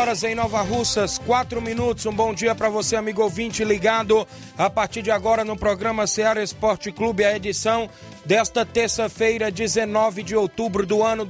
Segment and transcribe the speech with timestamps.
[0.00, 2.06] Horas em Nova Russas, 4 minutos.
[2.06, 6.42] Um bom dia para você, amigo ouvinte, ligado a partir de agora no programa Ceará
[6.42, 7.86] Esporte Clube, a edição
[8.24, 11.26] desta terça-feira, 19 de outubro do ano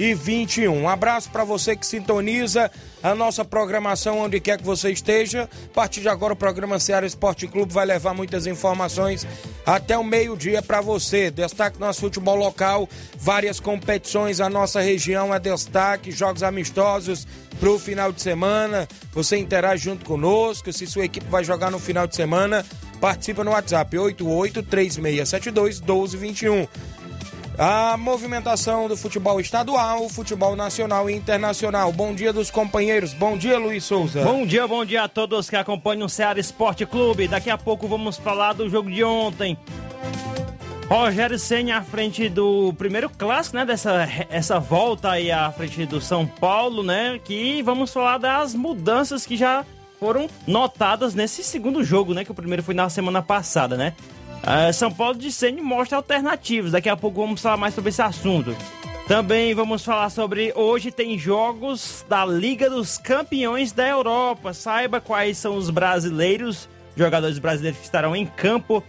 [0.00, 0.74] 2021.
[0.74, 2.70] Um abraço para você que sintoniza
[3.02, 5.42] a nossa programação onde quer que você esteja.
[5.42, 9.26] A partir de agora, o programa Ceará Esporte Clube vai levar muitas informações
[9.66, 11.30] até o meio-dia para você.
[11.30, 17.26] Destaque nosso futebol local, várias competições, a nossa região é destaque, jogos amistosos
[17.58, 18.88] para o final de semana.
[19.12, 20.72] Você interage junto conosco.
[20.72, 22.64] Se sua equipe vai jogar no final de semana,
[23.00, 26.66] participa no WhatsApp 8836721221.
[27.62, 31.92] A movimentação do futebol estadual, futebol nacional e internacional.
[31.92, 33.12] Bom dia dos companheiros.
[33.12, 34.22] Bom dia, Luiz Souza.
[34.22, 37.28] Bom dia, bom dia a todos que acompanham o Ceará Esporte Clube.
[37.28, 39.58] Daqui a pouco vamos falar do jogo de ontem.
[40.88, 43.66] Rogério Senna à frente do primeiro clássico, né?
[43.66, 47.20] Dessa essa volta aí à frente do São Paulo, né?
[47.22, 49.66] Que vamos falar das mudanças que já
[49.98, 52.24] foram notadas nesse segundo jogo, né?
[52.24, 53.92] Que o primeiro foi na semana passada, né?
[54.42, 56.72] Uh, São Paulo de Senna mostra alternativas.
[56.72, 58.56] Daqui a pouco vamos falar mais sobre esse assunto.
[59.06, 64.54] Também vamos falar sobre hoje tem jogos da Liga dos Campeões da Europa.
[64.54, 68.82] Saiba quais são os brasileiros, jogadores brasileiros que estarão em campo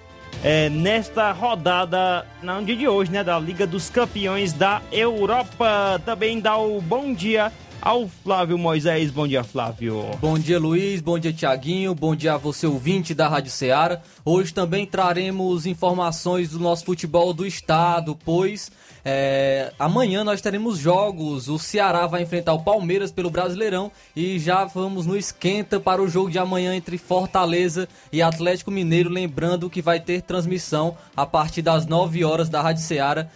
[0.44, 6.00] é, nesta rodada, no dia de hoje, né, da Liga dos Campeões da Europa.
[6.06, 7.52] Também dá o bom dia
[7.82, 9.10] ao Flávio Moisés.
[9.10, 10.06] Bom dia, Flávio.
[10.22, 11.02] Bom dia, Luiz.
[11.02, 11.96] Bom dia, Tiaguinho.
[11.96, 14.02] Bom dia a você, ouvinte da Rádio Ceará.
[14.24, 18.72] Hoje também traremos informações do nosso futebol do estado, pois
[19.04, 21.50] é, amanhã nós teremos jogos.
[21.50, 26.08] O Ceará vai enfrentar o Palmeiras pelo Brasileirão e já vamos no esquenta para o
[26.08, 29.10] jogo de amanhã entre Fortaleza e Atlético Mineiro.
[29.10, 33.28] Lembrando que vai ter transmissão a partir das 9 horas da Rádio Ceará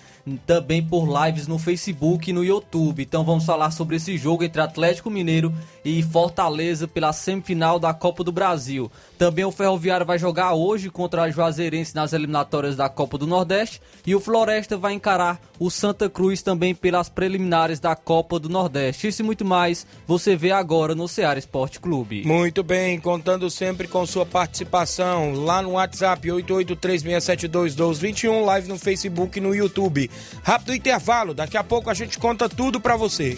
[0.45, 3.03] também por lives no Facebook e no YouTube.
[3.03, 5.53] Então vamos falar sobre esse jogo entre Atlético Mineiro
[5.85, 8.91] e Fortaleza pela semifinal da Copa do Brasil.
[9.18, 13.79] Também o Ferroviário vai jogar hoje contra a Juazeirense nas eliminatórias da Copa do Nordeste
[14.06, 19.07] e o Floresta vai encarar o Santa Cruz também pelas preliminares da Copa do Nordeste.
[19.07, 22.25] Isso e muito mais você vê agora no Ceará Esporte Clube.
[22.25, 29.41] Muito bem, contando sempre com sua participação lá no WhatsApp 8836721221, live no Facebook e
[29.41, 30.09] no YouTube.
[30.44, 33.38] Rápido intervalo, daqui a pouco a gente conta tudo para você.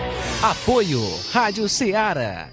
[0.43, 0.99] Apoio
[1.31, 2.49] Rádio Ceará.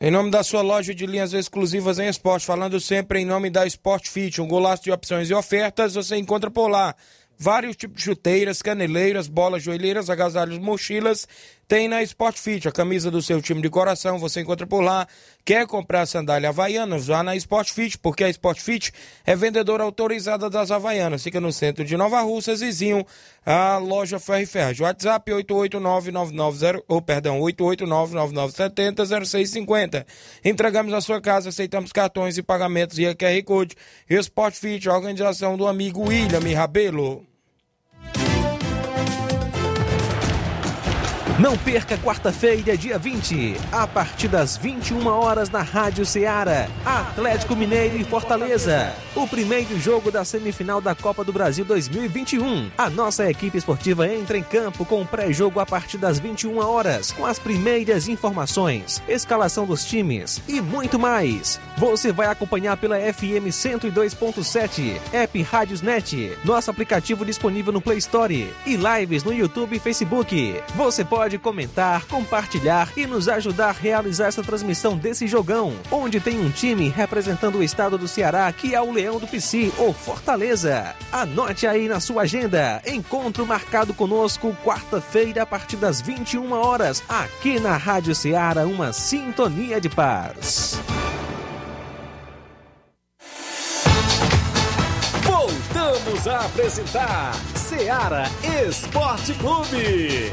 [0.00, 3.64] Em nome da sua loja de linhas exclusivas em esporte, falando sempre em nome da
[3.68, 6.96] Sport Fit, um golaço de opções e ofertas, você encontra por lá
[7.38, 11.28] vários tipos de chuteiras, caneleiras, bolas, joelheiras, agasalhos, mochilas,
[11.70, 15.06] tem na Sport Fit, a camisa do seu time de coração, você encontra por lá.
[15.44, 17.06] Quer comprar sandália Havaianas?
[17.06, 18.92] Vá na Sport Fit, porque a Sport Fit
[19.24, 21.22] é vendedora autorizada das Havaianas.
[21.22, 23.06] Fica no centro de Nova Russa, vizinho
[23.46, 24.82] a loja Ferro e Ferro.
[24.82, 30.04] WhatsApp 889-990, ou perdão, 889-9970-0650.
[30.44, 33.76] Entregamos a sua casa, aceitamos cartões e pagamentos e QR Code.
[34.08, 37.29] Sport Fit, a organização do amigo William Rabelo.
[41.40, 47.96] Não perca quarta-feira, dia 20, a partir das 21 horas na Rádio Ceará, Atlético Mineiro
[47.96, 48.94] e Fortaleza.
[49.16, 52.70] O primeiro jogo da semifinal da Copa do Brasil 2021.
[52.76, 57.10] A nossa equipe esportiva entra em campo com o pré-jogo a partir das 21 horas,
[57.10, 61.58] com as primeiras informações, escalação dos times e muito mais.
[61.78, 68.76] Você vai acompanhar pela FM 102.7, app Rádiosnet, nosso aplicativo disponível no Play Store e
[68.76, 70.62] lives no YouTube e Facebook.
[70.76, 76.40] Você pode comentar, compartilhar e nos ajudar a realizar essa transmissão desse jogão, onde tem
[76.40, 80.94] um time representando o estado do Ceará, que é o Leão do Pici, ou Fortaleza.
[81.12, 82.82] Anote aí na sua agenda.
[82.86, 89.80] Encontro marcado conosco quarta-feira a partir das 21 horas, aqui na Rádio Ceará, uma sintonia
[89.80, 90.80] de paz.
[95.22, 98.24] Voltamos a apresentar Ceará
[98.66, 100.30] Esporte Clube.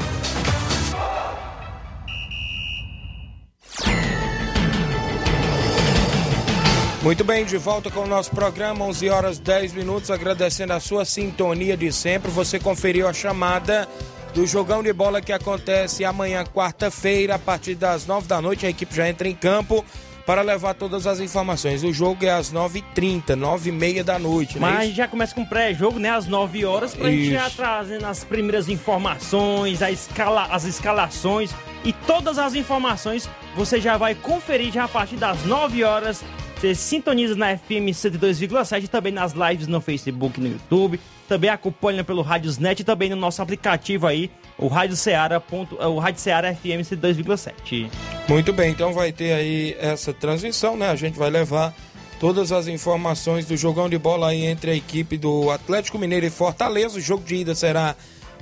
[7.02, 11.04] Muito bem, de volta com o nosso programa, 11 horas 10 minutos, agradecendo a sua
[11.04, 12.30] sintonia de sempre.
[12.30, 13.88] Você conferiu a chamada
[14.34, 18.66] do jogão de bola que acontece amanhã, quarta-feira, a partir das 9 da noite.
[18.66, 19.84] A equipe já entra em campo
[20.26, 21.82] para levar todas as informações.
[21.82, 24.58] O jogo é às 9h30, 9h30 da noite.
[24.58, 24.78] Mas né?
[24.78, 26.10] a gente já começa com pré-jogo, né?
[26.10, 31.54] Às 9 horas, pra gente já trazendo as primeiras informações, a escala, as escalações
[31.84, 36.22] e todas as informações você já vai conferir já a partir das 9 horas.
[36.56, 40.98] Você sintoniza na FM 102,7 e também nas lives no Facebook e no YouTube.
[41.28, 45.98] Também acompanha pelo Radiosnet e também no nosso aplicativo aí, o Rádio Ceará, ponto, o
[45.98, 47.88] Rádio Ceará FM 102,7.
[48.28, 50.88] Muito bem, então vai ter aí essa transmissão, né?
[50.88, 51.72] A gente vai levar
[52.18, 56.30] todas as informações do jogão de bola aí entre a equipe do Atlético Mineiro e
[56.30, 56.98] Fortaleza.
[56.98, 57.94] O jogo de ida será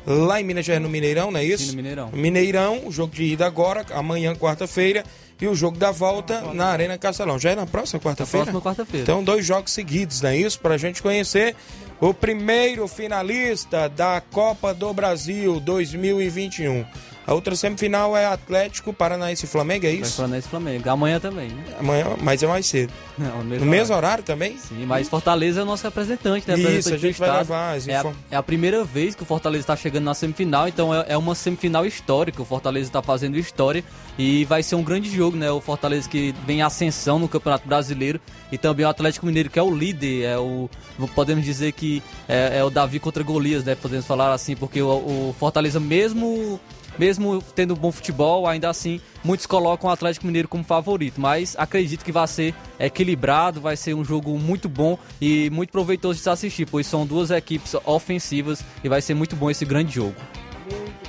[0.07, 1.65] lá em Minas Gerais, no Mineirão, não é isso?
[1.65, 2.11] Sim, no Mineirão.
[2.13, 5.05] Mineirão, o jogo de ida agora, amanhã, quarta-feira.
[5.39, 7.39] E o jogo da volta na Arena Castelão.
[7.39, 8.47] Já é na próxima quarta-feira?
[8.47, 9.03] Próxima quarta-feira.
[9.03, 10.59] Então, dois jogos seguidos, não é isso?
[10.59, 11.55] Pra gente conhecer
[12.01, 16.87] o primeiro finalista da Copa do Brasil 2021.
[17.27, 20.15] A outra semifinal é Atlético Paranaense e Flamengo, é isso?
[20.17, 20.91] Flamengo e Flamengo.
[20.91, 21.65] Amanhã também, né?
[21.81, 22.93] Amanhã, mas é mais cedo.
[23.19, 24.59] Não, no No mesmo horário também?
[24.59, 26.55] Sim, mas Fortaleza é o nosso representante, né?
[26.55, 29.23] Isso, Representante a gente vai levar as é, a, inform- é a primeira vez que
[29.23, 32.43] o Fortaleza está chegando na semifinal, então é, é uma semifinal histórica.
[32.43, 33.83] O Fortaleza está fazendo história
[34.19, 35.51] e vai ser um grande jogo, né?
[35.51, 38.21] O Fortaleza que vem em ascensão no Campeonato Brasileiro
[38.53, 40.69] e também o Atlético Mineiro, que é o líder, é o.
[41.15, 43.75] Podemos dizer que é, é o Davi contra Golias, né?
[43.75, 46.61] Podemos falar assim, porque o, o Fortaleza, mesmo
[46.99, 51.21] mesmo tendo bom futebol, ainda assim, muitos colocam o Atlético Mineiro como favorito.
[51.21, 56.19] Mas acredito que vai ser equilibrado, vai ser um jogo muito bom e muito proveitoso
[56.19, 59.95] de se assistir, pois são duas equipes ofensivas e vai ser muito bom esse grande
[59.95, 60.17] jogo.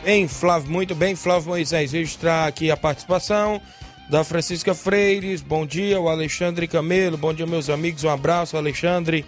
[0.03, 3.61] Bem, Flávio, muito bem, Flávio Moisés, registrar aqui a participação
[4.09, 9.25] da Francisca Freires, bom dia, o Alexandre Camelo, bom dia meus amigos, um abraço, Alexandre,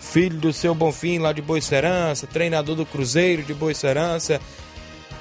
[0.00, 4.40] filho do seu Bonfim lá de Boicerança, treinador do Cruzeiro de Boicerança,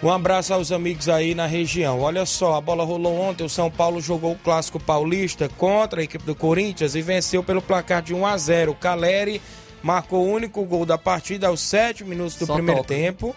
[0.02, 2.00] um abraço aos amigos aí na região.
[2.02, 6.04] Olha só, a bola rolou ontem, o São Paulo jogou o Clássico Paulista contra a
[6.04, 9.42] equipe do Corinthians e venceu pelo placar de 1 a 0 O Caleri
[9.82, 12.94] marcou o único gol da partida aos 7 minutos do Só primeiro toca.
[12.94, 13.36] tempo.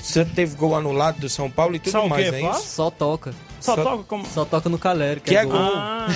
[0.00, 2.68] Você teve gol anulado do São Paulo e tudo mais, quê, é isso?
[2.68, 3.34] Só toca.
[3.60, 4.26] Só, Só- toca como.
[4.26, 5.58] Só toca no Caleri, que, Que é é gol.
[5.58, 5.72] gol.
[5.76, 6.06] Ah,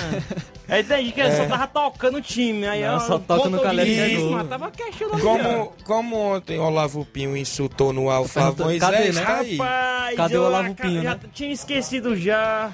[0.69, 2.65] eu entendi que ele só tava tocando o time.
[2.67, 4.31] Aí Não, eu, só toca no Caleri vi que é gol.
[4.31, 5.21] mas Tava questionando.
[5.21, 9.25] Como, como ontem Olavo Pinho insultou no o Flávio Pergunta- cadê, Moisés, né?
[9.25, 9.57] tá aí.
[9.57, 11.19] Rapaz, Cadê o Olavo Pinho, Já né?
[11.33, 12.71] tinha esquecido já.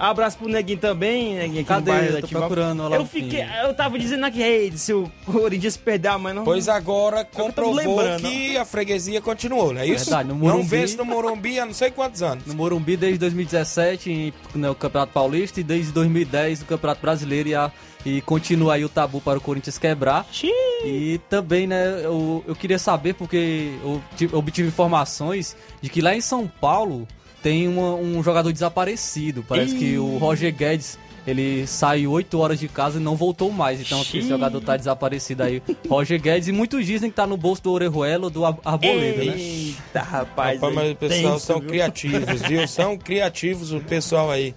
[0.00, 1.90] Abraço pro Neguinho também, Neguinho aqui Cadê?
[1.90, 5.76] bairro Eu tô procurando Olavo Eu fiquei, eu tava dizendo aqui, ei, se o Corinthians
[5.76, 6.44] perder amanhã não...
[6.44, 10.06] Pois agora comprovou que a freguesia continuou, não é isso?
[10.06, 12.46] Verdade, no Não Morumbi- vence no Morumbi há não sei quantos anos.
[12.46, 17.54] No Morumbi desde 2017 em- no Campeonato Paulista e desde 2010 no Campeonato Brasileiro e,
[17.54, 17.70] a-
[18.06, 20.26] e continua aí o tabu para o Corinthians quebrar.
[20.32, 20.50] Xiii.
[20.84, 26.14] E também, né, eu, eu queria saber, porque eu tive- obtive informações de que lá
[26.14, 27.06] em São Paulo
[27.42, 29.44] tem uma- um jogador desaparecido.
[29.48, 33.78] Parece que o Roger Guedes Ele saiu 8 horas de casa e não voltou mais.
[33.78, 34.22] Então esse Xiii.
[34.30, 35.62] jogador tá desaparecido aí.
[35.86, 39.34] Roger Guedes e muitos dizem que tá no bolso do Orejuelo do Ar- Arboleda, né?
[39.38, 40.54] Eita, rapaz.
[40.58, 41.68] Rapaz, mas o pessoal tenso, são viu?
[41.68, 42.66] criativos, viu?
[42.66, 44.54] São criativos o pessoal aí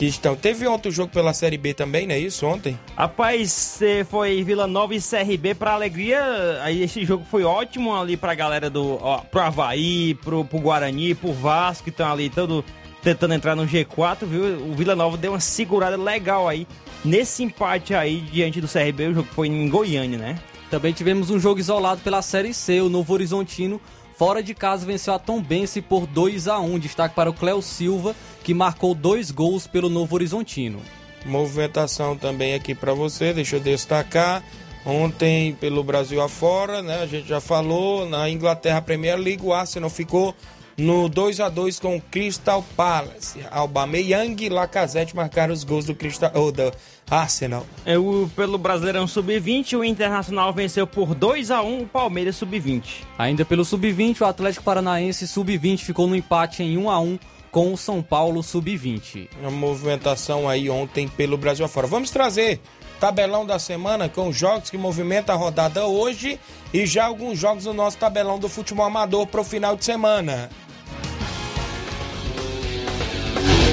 [0.00, 0.34] que estão.
[0.34, 2.46] Teve ontem jogo pela Série B também, não é isso?
[2.46, 2.78] Ontem?
[2.96, 3.78] Rapaz,
[4.08, 6.58] foi Vila Nova e CRB pra alegria.
[6.62, 8.98] Aí esse jogo foi ótimo ali pra galera do.
[9.02, 12.64] Ó, pro Havaí, pro, pro Guarani, pro Vasco, que estão ali todo
[13.02, 14.70] tentando entrar no G4, viu?
[14.70, 16.66] O Vila Nova deu uma segurada legal aí.
[17.04, 20.38] Nesse empate aí diante do CRB, o jogo foi em Goiânia, né?
[20.70, 22.80] Também tivemos um jogo isolado pela Série C.
[22.80, 23.78] O Novo Horizontino,
[24.20, 28.14] fora de casa, venceu a Tombense por 2 a 1 Destaque para o Cléo Silva,
[28.44, 30.78] que marcou dois gols pelo Novo Horizontino.
[31.24, 34.44] Movimentação também aqui pra você, deixa eu destacar.
[34.84, 37.00] Ontem, pelo Brasil afora, né?
[37.00, 38.06] A gente já falou.
[38.06, 40.34] Na Inglaterra Premier League, o Arsenal ficou
[40.80, 43.40] no 2 a 2 com o Crystal Palace.
[43.50, 46.72] Aubameyang e Lacazette marcaram os gols do Crystal, ou do
[47.10, 47.66] Arsenal.
[47.84, 52.82] É, o- pelo Brasileirão Sub-20, o Internacional venceu por 2 a 1 o Palmeiras Sub-20.
[53.18, 57.18] Ainda pelo Sub-20, o Atlético Paranaense Sub-20 ficou no empate em 1 a 1
[57.50, 59.28] com o São Paulo Sub-20.
[59.40, 61.86] Uma movimentação aí ontem pelo Brasil afora.
[61.86, 62.60] Vamos trazer
[63.00, 66.38] tabelão da semana com os jogos que movimentam a rodada hoje
[66.72, 70.48] e já alguns jogos do nosso tabelão do futebol amador para o final de semana.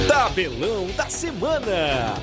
[0.08, 2.16] Tabelão da semana.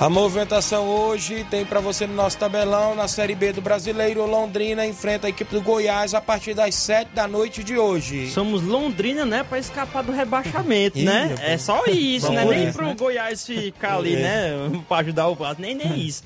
[0.00, 4.24] A movimentação hoje tem para você no nosso tabelão na Série B do Brasileiro.
[4.26, 8.30] Londrina enfrenta a equipe do Goiás a partir das 7 da noite de hoje.
[8.30, 11.34] Somos Londrina, né, pra escapar do rebaixamento, né?
[11.40, 12.44] É só isso, né?
[12.44, 12.94] Nem pro?
[12.94, 14.52] Goiás ficar ali, né?
[14.88, 16.22] Pra ajudar o Vasco, nem, nem isso.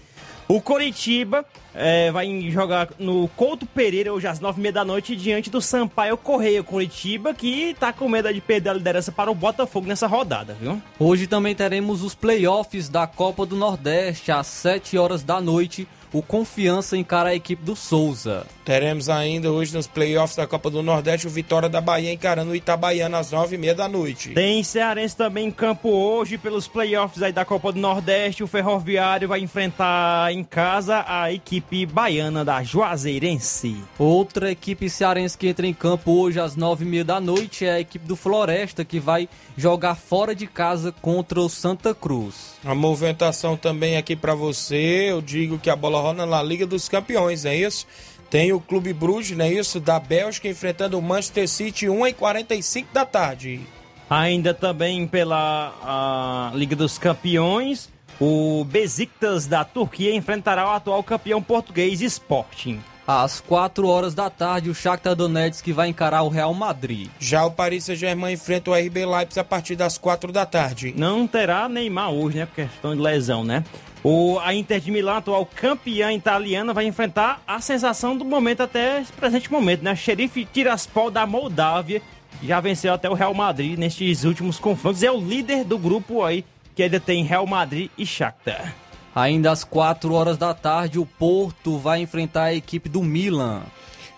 [0.53, 5.17] O Coritiba é, vai jogar no Couto Pereira hoje às nove e meia da noite
[5.17, 6.63] diante do Sampaio Correia.
[6.63, 10.79] Coritiba que tá com medo de perder a liderança para o Botafogo nessa rodada, viu?
[10.99, 15.89] Hoje também teremos os playoffs da Copa do Nordeste às 7 horas da noite.
[16.13, 18.47] O Confiança encara a equipe do Souza.
[18.65, 22.57] Teremos ainda hoje nos playoffs da Copa do Nordeste o Vitória da Bahia encarando o
[22.57, 24.31] Itabaiana às 9 e meia da noite.
[24.31, 28.45] Tem Cearense também em campo hoje pelos playoffs aí da Copa do Nordeste.
[28.45, 33.77] O Ferroviário vai enfrentar em casa a equipe baiana da Juazeirense.
[33.99, 38.07] Outra equipe cearense que entra em campo hoje às 9h30 da noite é a equipe
[38.07, 42.55] do Floresta, que vai jogar fora de casa contra o Santa Cruz.
[42.65, 46.89] A movimentação também aqui para você, eu digo que a bola rola na Liga dos
[46.89, 47.87] Campeões, é isso?
[48.33, 49.79] Tem o Clube Bruges, não é isso?
[49.79, 53.61] Da Bélgica enfrentando o Manchester City 1h45 da tarde.
[54.09, 61.43] Ainda também pela a Liga dos Campeões, o Besiktas da Turquia enfrentará o atual campeão
[61.43, 62.81] português Sporting.
[63.07, 67.11] Às 4 horas da tarde, o Shakhtar Donetsk vai encarar o Real Madrid.
[67.19, 70.95] Já o Paris Saint-Germain enfrenta o RB Leipzig a partir das 4 da tarde.
[70.97, 72.47] Não terá Neymar hoje, né?
[72.47, 73.63] Por questão de lesão, né?
[74.05, 79.01] O, a Inter de Milão, atual campeã italiana, vai enfrentar a sensação do momento até
[79.01, 79.95] esse presente momento, né?
[79.95, 82.03] Xerife Tiraspol da Moldávia
[82.43, 85.05] já venceu até o Real Madrid nestes últimos confrontos.
[85.05, 86.45] É o líder do grupo aí,
[86.75, 88.75] que ainda tem Real Madrid e Shakhtar.
[89.15, 93.63] Ainda às 4 horas da tarde, o Porto vai enfrentar a equipe do Milan.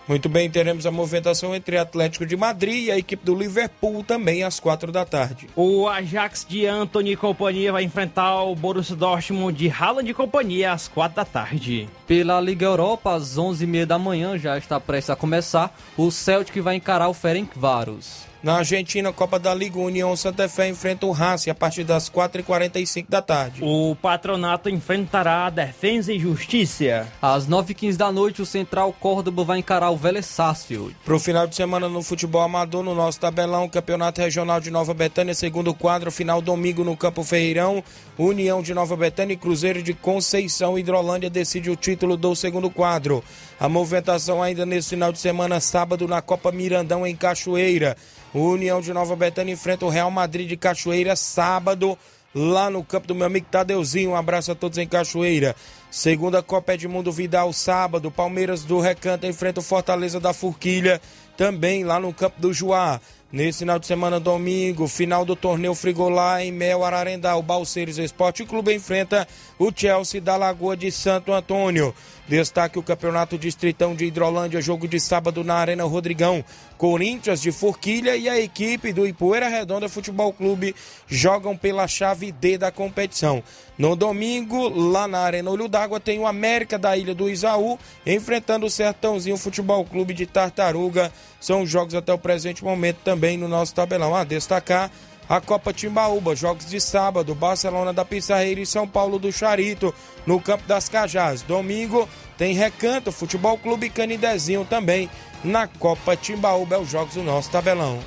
[0.07, 4.43] Muito bem, teremos a movimentação entre Atlético de Madrid e a equipe do Liverpool também
[4.43, 5.47] às 4 da tarde.
[5.55, 10.73] O Ajax de Anthony e companhia vai enfrentar o Borussia Dortmund de Haaland e companhia
[10.73, 11.89] às 4 da tarde.
[12.05, 16.75] Pela Liga Europa, às 11h30 da manhã, já está prestes a começar, o Celtic vai
[16.75, 18.24] encarar o Ferencváros.
[18.43, 23.05] Na Argentina, Copa da Liga, União Santa Fé enfrenta o Racing a partir das 4h45
[23.09, 23.61] da tarde.
[23.63, 27.07] O Patronato enfrentará a Defensa e Justiça.
[27.21, 30.95] Às 9h15 da noite, o Central Córdoba vai encarar o Vélez Sarsfield.
[31.03, 35.33] Pro final de semana no futebol amador, no nosso tabelão, Campeonato Regional de Nova Betânia,
[35.33, 37.83] segundo quadro, final domingo no Campo Ferreirão,
[38.17, 43.23] União de Nova Betânia e Cruzeiro de Conceição Hidrolândia decide o título do segundo quadro.
[43.57, 47.95] A movimentação ainda nesse final de semana, sábado, na Copa Mirandão em Cachoeira.
[48.33, 51.97] O União de Nova Betânia enfrenta o Real Madrid de Cachoeira, sábado,
[52.33, 54.09] lá no campo do meu amigo Tadeuzinho.
[54.09, 55.55] Um abraço a todos em Cachoeira.
[55.89, 58.11] Segunda Copa Edmundo Vidal, sábado.
[58.11, 60.99] Palmeiras do Recanto enfrenta o Fortaleza da Forquilha,
[61.37, 62.99] também lá no campo do Juá.
[63.31, 67.35] Nesse final de semana, domingo, final do torneio Frigolá em Mel Ararendá.
[67.35, 69.27] O Balseiros Esporte Clube enfrenta
[69.57, 71.93] o Chelsea da Lagoa de Santo Antônio.
[72.27, 76.45] Destaque o Campeonato Distritão de Hidrolândia, jogo de sábado na Arena Rodrigão.
[76.77, 80.75] Corinthians de Forquilha e a equipe do Ipueira Redonda Futebol Clube
[81.07, 83.43] jogam pela chave D da competição.
[83.77, 88.65] No domingo, lá na Arena Olho d'Água, tem o América da Ilha do Isaú enfrentando
[88.65, 91.11] o Sertãozinho Futebol Clube de Tartaruga.
[91.41, 94.15] São jogos até o presente momento também no nosso tabelão.
[94.15, 94.89] A destacar
[95.27, 99.93] a Copa Timbaúba, jogos de sábado, Barcelona da Pissarreira e São Paulo do Charito,
[100.25, 101.41] no Campo das Cajás.
[101.41, 105.09] Domingo tem Recanto, Futebol Clube Canidezinho também
[105.43, 107.99] na Copa Timbaúba, é os jogos do nosso tabelão.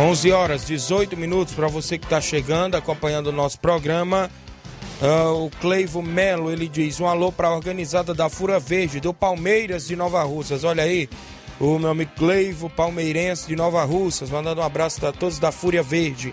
[0.00, 4.30] Onze horas 18 minutos para você que está chegando, acompanhando o nosso programa.
[5.02, 9.12] Uh, o Cleivo Melo, ele diz, um alô para a organizada da Fura Verde, do
[9.12, 10.64] Palmeiras de Nova Russas.
[10.64, 11.06] Olha aí,
[11.60, 15.82] o meu amigo Cleivo, palmeirense de Nova Russas, mandando um abraço a todos da Fúria
[15.82, 16.32] Verde.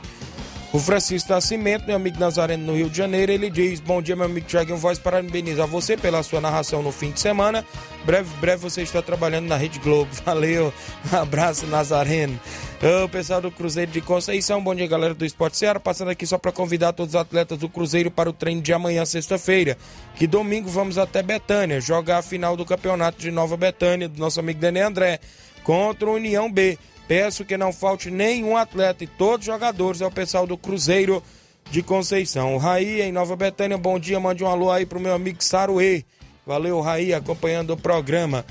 [0.72, 4.26] O Francisco Nascimento, meu amigo Nazareno no Rio de Janeiro, ele diz: Bom dia, meu
[4.26, 7.66] amigo Tiaguinho Voz, parabenizar você pela sua narração no fim de semana.
[8.06, 10.12] Breve, breve você está trabalhando na Rede Globo.
[10.26, 10.74] Valeu,
[11.12, 12.40] um abraço, Nazareno.
[12.80, 15.80] O pessoal do Cruzeiro de Conceição, bom dia, galera do Esporte Ceará.
[15.80, 19.04] Passando aqui só para convidar todos os atletas do Cruzeiro para o treino de amanhã,
[19.04, 19.76] sexta-feira.
[20.16, 24.40] Que domingo vamos até Betânia, jogar a final do campeonato de Nova Betânia, do nosso
[24.40, 25.20] amigo Dene André,
[25.64, 26.78] contra o União B.
[27.08, 31.24] Peço que não falte nenhum atleta e todos os jogadores, é o pessoal do Cruzeiro
[31.72, 32.54] de Conceição.
[32.54, 36.06] O Raí em Nova Betânia, bom dia, mande um alô aí pro meu amigo Saruê.
[36.46, 38.46] Valeu, Raí, acompanhando o programa.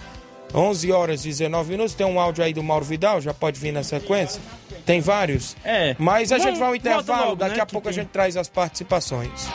[0.55, 3.73] 11 horas e 19 minutos, tem um áudio aí do Mauro Vidal, já pode vir
[3.73, 4.41] na sequência?
[4.87, 5.57] Tem vários?
[5.65, 5.95] É.
[5.99, 8.11] Mas a Vamos- gente vai ao intervalo, logo, daqui né, a pouco a tem- gente
[8.11, 9.49] traz as participações.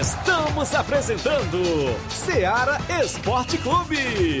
[0.00, 1.58] Estamos apresentando
[2.08, 4.40] Seara Esporte Clube.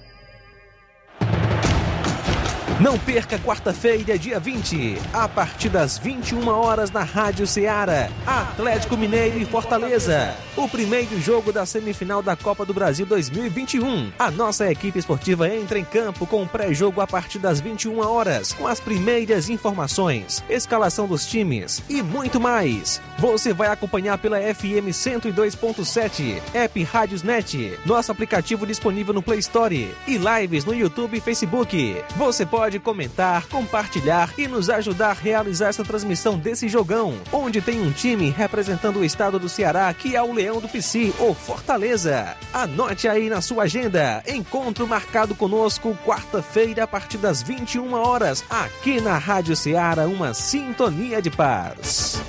[2.81, 9.37] Não perca quarta-feira, dia 20, a partir das 21 horas na Rádio Ceará, Atlético Mineiro
[9.37, 10.35] e Fortaleza.
[10.57, 14.11] O primeiro jogo da semifinal da Copa do Brasil 2021.
[14.17, 18.51] A nossa equipe esportiva entra em campo com o pré-jogo a partir das 21 horas,
[18.51, 22.99] com as primeiras informações, escalação dos times e muito mais.
[23.19, 30.17] Você vai acompanhar pela FM 102.7, app Rádiosnet, nosso aplicativo disponível no Play Store e
[30.17, 32.03] lives no YouTube e Facebook.
[32.17, 37.81] Você pode comentar, compartilhar e nos ajudar a realizar essa transmissão desse jogão, onde tem
[37.81, 42.35] um time representando o estado do Ceará, que é o Leão do Pici, ou Fortaleza.
[42.53, 48.99] Anote aí na sua agenda, encontro marcado conosco quarta-feira a partir das 21 horas, aqui
[49.01, 52.21] na Rádio Ceará, uma sintonia de paz.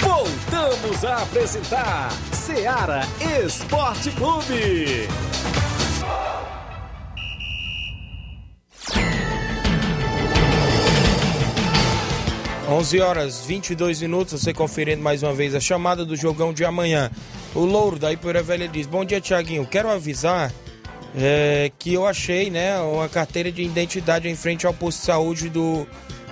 [0.00, 3.02] Voltamos a apresentar Seara
[3.44, 5.08] Esporte Clube.
[12.70, 17.10] 11 horas 22 minutos, você conferindo mais uma vez a chamada do jogão de amanhã.
[17.54, 19.66] O Louro da Ipoeira Velha diz: Bom dia, Tiaguinho.
[19.66, 20.52] Quero avisar
[21.16, 25.48] é, que eu achei né, uma carteira de identidade em frente ao posto de saúde
[25.48, 25.86] do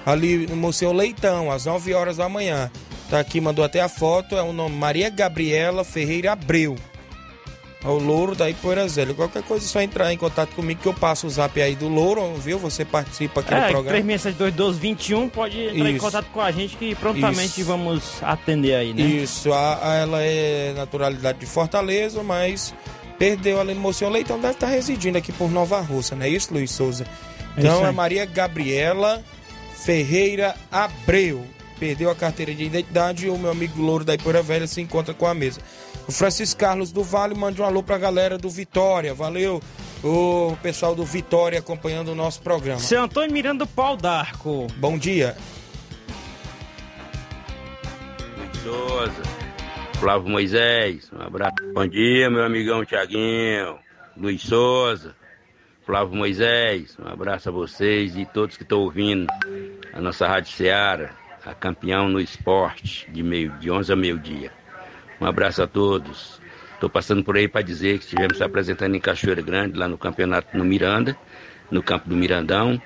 [0.04, 2.70] ali no Museu Leitão, às 9 horas da manhã.
[3.08, 6.76] Tá aqui, mandou até a foto, é o nome Maria Gabriela Ferreira Abreu.
[7.86, 9.14] É o Louro da Ipoeira Velha.
[9.14, 11.86] Qualquer coisa é só entrar em contato comigo que eu passo o zap aí do
[11.88, 12.58] Louro, viu?
[12.58, 13.96] Você participa aqui do É, programa.
[13.98, 16.04] 36721221 pode entrar em Isso.
[16.04, 17.64] contato com a gente que prontamente Isso.
[17.64, 19.02] vamos atender aí, né?
[19.02, 22.74] Isso, a, a- ela é naturalidade de Fortaleza, mas
[23.18, 26.70] perdeu no Moção Leitão, deve estar residindo aqui por Nova Russa, não é isso, Luiz
[26.72, 27.06] Souza?
[27.56, 27.94] É Então é, aí.
[27.94, 29.22] Maria Gabriela
[29.74, 31.44] Ferreira Abreu.
[31.78, 35.14] Perdeu a carteira de identidade e o meu amigo Louro da Ipoeira Velha se encontra
[35.14, 35.60] com a mesa.
[36.08, 39.12] O Francisco Carlos do Vale manda um alô pra galera do Vitória.
[39.14, 39.60] Valeu,
[40.02, 42.80] o pessoal do Vitória acompanhando o nosso programa.
[42.80, 44.66] Seu Antônio Miranda do Pau d'Arco.
[44.76, 45.36] Bom dia.
[48.66, 49.22] Souza,
[50.00, 51.54] Flávio Moisés, um abraço.
[51.72, 53.78] Bom dia, meu amigão Tiaguinho,
[54.16, 55.14] Luiz Souza,
[55.84, 59.28] Flávio Moisés, um abraço a vocês e todos que estão ouvindo
[59.92, 61.12] a nossa Rádio Seara,
[61.46, 64.50] a campeão no esporte, de, meio, de 11 a meio-dia.
[65.20, 66.40] Um abraço a todos.
[66.74, 69.96] Estou passando por aí para dizer que estivemos se apresentando em Cachoeira Grande, lá no
[69.96, 71.16] campeonato no Miranda,
[71.70, 72.80] no campo do Mirandão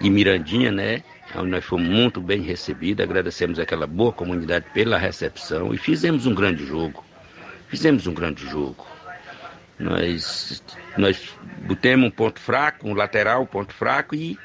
[0.00, 1.02] e Mirandinha, né?
[1.34, 6.34] onde nós fomos muito bem recebidos, agradecemos aquela boa comunidade pela recepção e fizemos um
[6.34, 7.04] grande jogo.
[7.68, 8.86] Fizemos um grande jogo.
[9.78, 10.62] Nós,
[10.96, 11.34] nós
[11.66, 14.38] botemos um ponto fraco, um lateral, um ponto fraco e,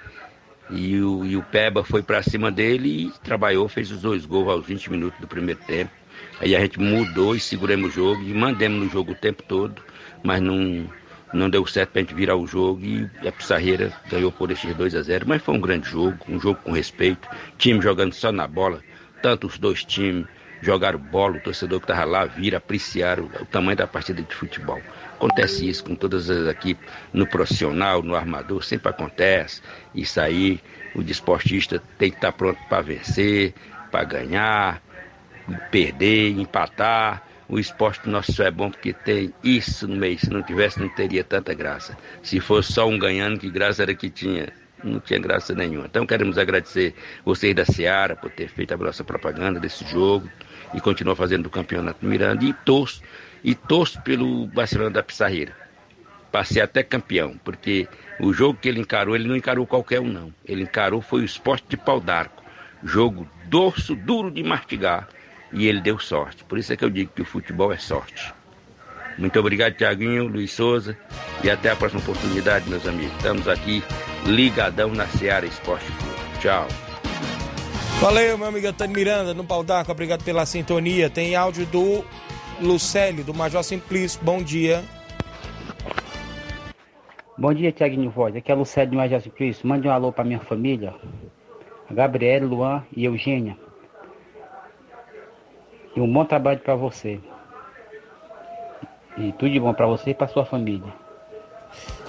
[0.71, 4.49] e, o, e o Peba foi para cima dele e trabalhou, fez os dois gols
[4.49, 5.91] aos 20 minutos do primeiro tempo.
[6.39, 9.81] Aí a gente mudou e seguramos o jogo e mandemos no jogo o tempo todo,
[10.23, 10.89] mas não,
[11.33, 14.73] não deu certo para a gente virar o jogo e a Pissarreira ganhou por esses
[14.75, 17.27] 2 a 0 Mas foi um grande jogo, um jogo com respeito.
[17.57, 18.81] Time jogando só na bola,
[19.21, 20.25] tanto os dois times
[20.61, 24.33] jogaram bola, o torcedor que estava lá vira, apreciar o, o, tamanho da partida de
[24.33, 24.81] futebol.
[25.21, 29.61] Acontece isso com todas as equipes, no profissional, no armador, sempre acontece.
[29.93, 30.59] Isso aí,
[30.95, 33.53] o desportista tem que estar pronto para vencer,
[33.91, 34.81] para ganhar,
[35.69, 40.17] perder, empatar o esporte nosso é bom porque tem isso no meio.
[40.17, 41.97] Se não tivesse, não teria tanta graça.
[42.23, 44.47] Se fosse só um ganhando, que graça era que tinha?
[44.81, 45.85] Não tinha graça nenhuma.
[45.85, 50.29] Então queremos agradecer vocês da Seara por ter feito a nossa propaganda desse jogo
[50.73, 52.45] e continuar fazendo o campeonato Miranda.
[52.45, 53.01] E torço,
[53.43, 55.55] e torço pelo Barcelona da Pissarreira.
[56.31, 57.87] Passei até campeão, porque
[58.19, 60.33] o jogo que ele encarou, ele não encarou qualquer um, não.
[60.45, 62.41] Ele encarou foi o esporte de pau d'arco.
[62.83, 65.09] Jogo dorso, duro de mastigar
[65.51, 66.43] e ele deu sorte.
[66.45, 68.33] Por isso é que eu digo que o futebol é sorte.
[69.17, 70.97] Muito obrigado, Tiaguinho, Luiz Souza,
[71.43, 73.15] e até a próxima oportunidade, meus amigos.
[73.17, 73.83] Estamos aqui
[74.25, 76.39] ligadão na Seara Esporte Clube.
[76.39, 76.67] Tchau.
[77.99, 81.09] Valeu, meu amigo Antônio Miranda, no Pau d'Arco, obrigado pela sintonia.
[81.09, 82.03] Tem áudio do
[82.61, 84.21] Lucélio, do Major Simplício.
[84.23, 84.83] Bom dia.
[87.35, 88.35] Bom dia, Tiaguinho Voz.
[88.35, 89.67] Aqui é Lucélio do Major Simplício.
[89.67, 90.93] Mande um alô para minha família.
[91.89, 93.57] A Gabriela, Luan e Eugênia.
[95.95, 97.19] E um bom trabalho para você.
[99.17, 100.93] E tudo de bom para você e para sua família.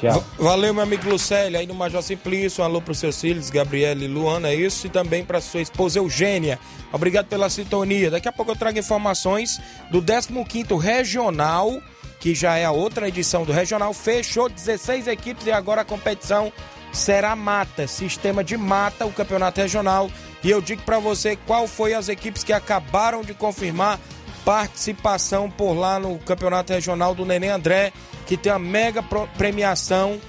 [0.03, 0.25] Tchau.
[0.37, 2.61] Valeu, meu amigo Lucélio, aí no Major Simplício.
[2.61, 4.89] Um alô para os seus filhos, Gabriela e Luana, é isso.
[4.89, 6.59] E também para sua esposa Eugênia.
[6.93, 8.11] Obrigado pela sintonia.
[8.11, 9.61] Daqui a pouco eu trago informações
[9.93, 11.81] do 15 Regional,
[12.19, 13.95] que já é a outra edição do Regional.
[13.95, 16.53] Fechou 16 equipes e agora a competição
[16.93, 20.11] será mata, sistema de mata, o campeonato regional
[20.45, 23.99] e eu digo para você qual foi as equipes que acabaram de confirmar
[24.45, 27.93] participação por lá no Campeonato Regional do Neném André,
[28.27, 29.03] que tem a mega
[29.37, 30.21] premiação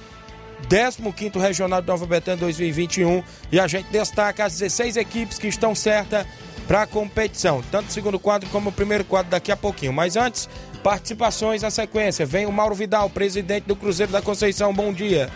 [0.68, 5.76] 15º Regional de Nova Betânia 2021 e a gente destaca as 16 equipes que estão
[5.76, 6.26] certas
[6.68, 9.92] para a competição, tanto o segundo quadro como o primeiro quadro daqui a pouquinho.
[9.92, 10.48] Mas antes,
[10.82, 12.26] participações na sequência.
[12.26, 14.74] Vem o Mauro Vidal, presidente do Cruzeiro da Conceição.
[14.74, 15.30] Bom dia.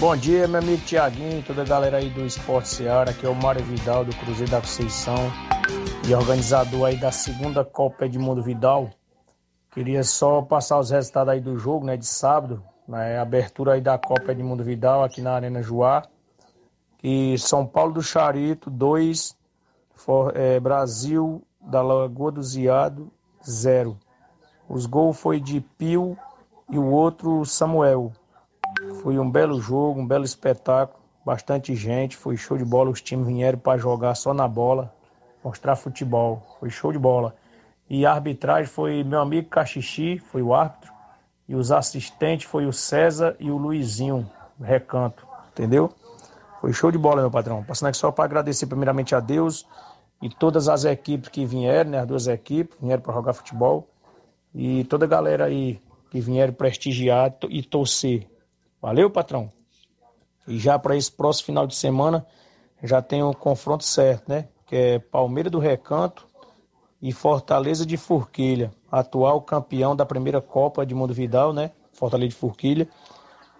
[0.00, 3.34] Bom dia, meu amigo Tiaguinho, toda a galera aí do Esporte Seara, aqui é o
[3.34, 5.30] Mário Vidal do Cruzeiro da Conceição
[6.08, 8.90] e organizador aí da segunda Copa Edmundo Vidal.
[9.70, 13.96] Queria só passar os resultados aí do jogo, né, de sábado, né, abertura aí da
[13.98, 16.02] Copa Edmundo Vidal aqui na Arena Joá.
[17.02, 19.36] E São Paulo do Charito, 2,
[20.34, 23.10] é, Brasil da Lagoa do Ziado,
[23.48, 23.96] 0.
[24.68, 26.16] Os gols foi de Pio
[26.68, 28.12] e o outro Samuel.
[29.02, 32.90] Foi um belo jogo, um belo espetáculo, bastante gente, foi show de bola.
[32.90, 34.92] Os times vieram para jogar só na bola,
[35.42, 37.34] mostrar futebol, foi show de bola.
[37.88, 40.92] E a arbitragem foi meu amigo Caxixi, foi o árbitro,
[41.48, 45.92] e os assistentes foi o César e o Luizinho, recanto, entendeu?
[46.60, 47.64] Foi show de bola, meu patrão.
[47.64, 49.66] Passando aqui só para agradecer primeiramente a Deus
[50.22, 53.88] e todas as equipes que vieram, né, as duas equipes, vieram para jogar futebol.
[54.54, 58.28] E toda a galera aí que vieram prestigiar e torcer
[58.80, 59.52] Valeu, patrão.
[60.48, 62.26] E já para esse próximo final de semana
[62.82, 64.48] já tem o um confronto certo, né?
[64.70, 66.28] Que é Palmeiras do Recanto
[67.02, 71.72] e Fortaleza de Forquilha, atual campeão da primeira Copa de Mundo Vidal, né?
[71.92, 72.88] Fortaleza de Forquilha.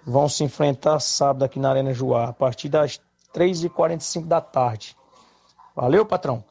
[0.06, 3.00] Vão se enfrentar sábado aqui na Arena Joá, a partir das
[3.34, 4.96] 3h45 da tarde.
[5.74, 6.44] Valeu, patrão.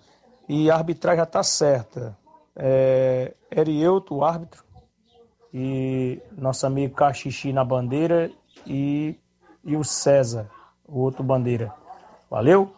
[0.49, 2.17] E a arbitragem já está certa.
[2.53, 4.61] É, Erielto, o árbitro,
[5.53, 8.29] e nosso amigo Caxixi na bandeira
[8.67, 9.15] e,
[9.63, 10.49] e o César,
[10.85, 11.73] o outro bandeira.
[12.29, 12.73] Valeu?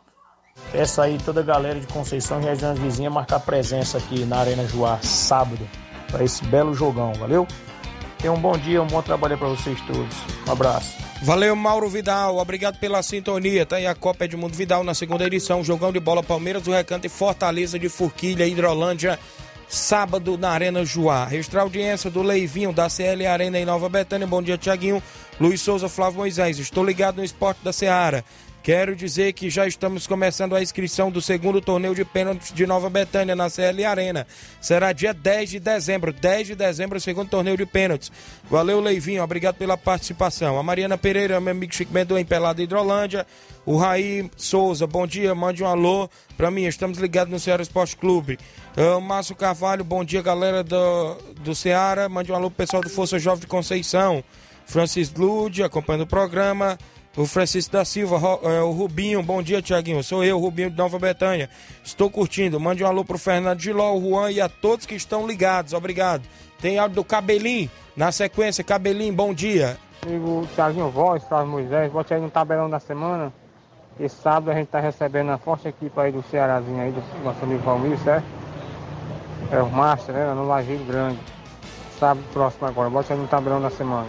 [0.72, 4.68] Peço aí toda a galera de Conceição e regiões vizinhas marcar presença aqui na Arena
[4.68, 5.68] Joá, sábado,
[6.10, 7.48] para esse belo jogão, valeu?
[8.18, 10.16] Tenham um bom dia, um bom trabalho para vocês todos.
[10.48, 10.96] Um abraço.
[11.24, 12.38] Valeu, Mauro Vidal.
[12.38, 13.66] Obrigado pela sintonia.
[13.66, 15.64] Tá aí a Copa Edmundo Vidal na segunda edição.
[15.64, 19.20] Jogão de bola Palmeiras do Recanto e Fortaleza de Forquilha, Hidrolândia.
[19.68, 21.26] Sábado na Arena Joá.
[21.26, 24.26] Registrar audiência do Leivinho da CL Arena em Nova Betânia.
[24.28, 25.02] Bom dia, Tiaguinho.
[25.40, 26.60] Luiz Souza, Flávio Moisés.
[26.60, 28.26] Estou ligado no esporte da Seara.
[28.64, 32.92] Quero dizer que já estamos começando a inscrição do segundo torneio de pênaltis de Nova
[32.92, 34.28] Betânia na CL Arena.
[34.62, 36.14] Será dia 10 de dezembro.
[36.14, 38.12] 10 de dezembro, o segundo torneio de pênaltis.
[38.50, 39.24] Valeu, Leivinho.
[39.24, 40.60] Obrigado pela participação.
[40.60, 43.26] A Mariana Pereira, meu amigo Chico Mendoim, Pelada Hidrolândia.
[43.66, 45.34] O Raí Souza, bom dia.
[45.34, 46.66] Mande um alô para mim.
[46.66, 48.38] Estamos ligados no Ceará Esporte Clube.
[48.78, 52.08] Uh, Márcio Carvalho, bom dia, galera do, do Ceará.
[52.08, 54.24] Mande um alô pro pessoal do Força Jovem de Conceição.
[54.68, 56.78] Francis Lude, acompanhando o programa.
[57.18, 60.02] O Francisco da Silva, é, o Rubinho, bom dia, Tiaguinho.
[60.02, 61.50] Sou eu, Rubinho de Nova Betânia.
[61.84, 62.58] Estou curtindo.
[62.58, 65.74] Mande um alô pro Fernando Giló, o Juan e a todos que estão ligados.
[65.74, 66.24] Obrigado.
[66.62, 67.70] Tem áudio do Cabelinho.
[67.98, 69.78] Na sequência, Cabelinho, bom dia.
[70.04, 73.34] Amigo Tiaguinho Voz, Flávio Moisés, bote aí no tabelão da semana.
[74.00, 77.44] Esse sábado a gente tá recebendo a forte equipe aí do Cearazinho aí, do nosso
[77.44, 78.26] amigo Valmir, certo?
[79.52, 80.34] É o Master, né?
[80.34, 81.20] No Lajeiro Grande.
[82.00, 82.90] Sábado próximo agora.
[82.90, 84.08] Bote aí no tabelão da semana.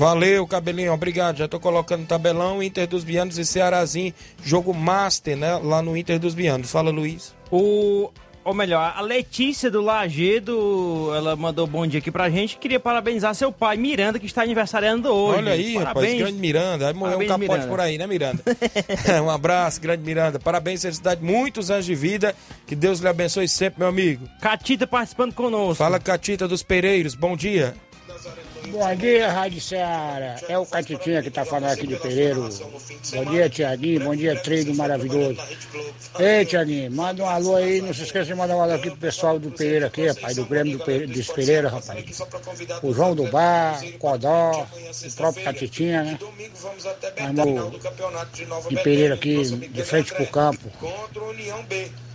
[0.00, 1.36] Valeu, Cabelinho, obrigado.
[1.36, 5.60] Já tô colocando tabelão Inter dos Bianos e Cearazinho, jogo Master, né?
[5.62, 6.70] Lá no Inter dos Bianos.
[6.70, 7.34] Fala, Luiz.
[7.50, 8.10] O.
[8.42, 12.56] Ou melhor, a Letícia do Lagedo, ela mandou bom dia aqui pra gente.
[12.56, 15.38] Queria parabenizar seu pai, Miranda, que está aniversariando hoje.
[15.40, 15.84] Olha aí, Parabéns.
[15.84, 16.84] rapaz, grande Miranda.
[16.86, 17.66] Vai morrer um capote Miranda.
[17.66, 18.42] por aí, né, Miranda?
[19.22, 20.38] um abraço, grande Miranda.
[20.38, 22.34] Parabéns, felicidade, muitos anos de vida.
[22.66, 24.26] Que Deus lhe abençoe sempre, meu amigo.
[24.40, 25.74] Catita participando conosco.
[25.74, 27.74] Fala, Catita dos Pereiros, bom dia.
[28.68, 30.36] Bom dia, Rádio Ceará.
[30.48, 32.48] É o Catitinha que tá falando aqui de Pereiro.
[33.14, 34.00] Bom dia, Tiaguinho.
[34.04, 35.40] Bom dia, treino maravilhoso.
[36.18, 37.80] Ei, Tiaguinho, manda um alô aí.
[37.80, 40.44] Não se esqueça de mandar um alô aqui pro pessoal do Pereira aqui, rapaz, do
[40.44, 42.04] Grêmio do Pereira, dos Pereira, rapaz.
[42.82, 46.18] O João do Bar, Codó, o próprio Catitinha, né?
[47.18, 47.72] Irmão
[48.68, 50.70] de Pereira aqui, de frente pro campo.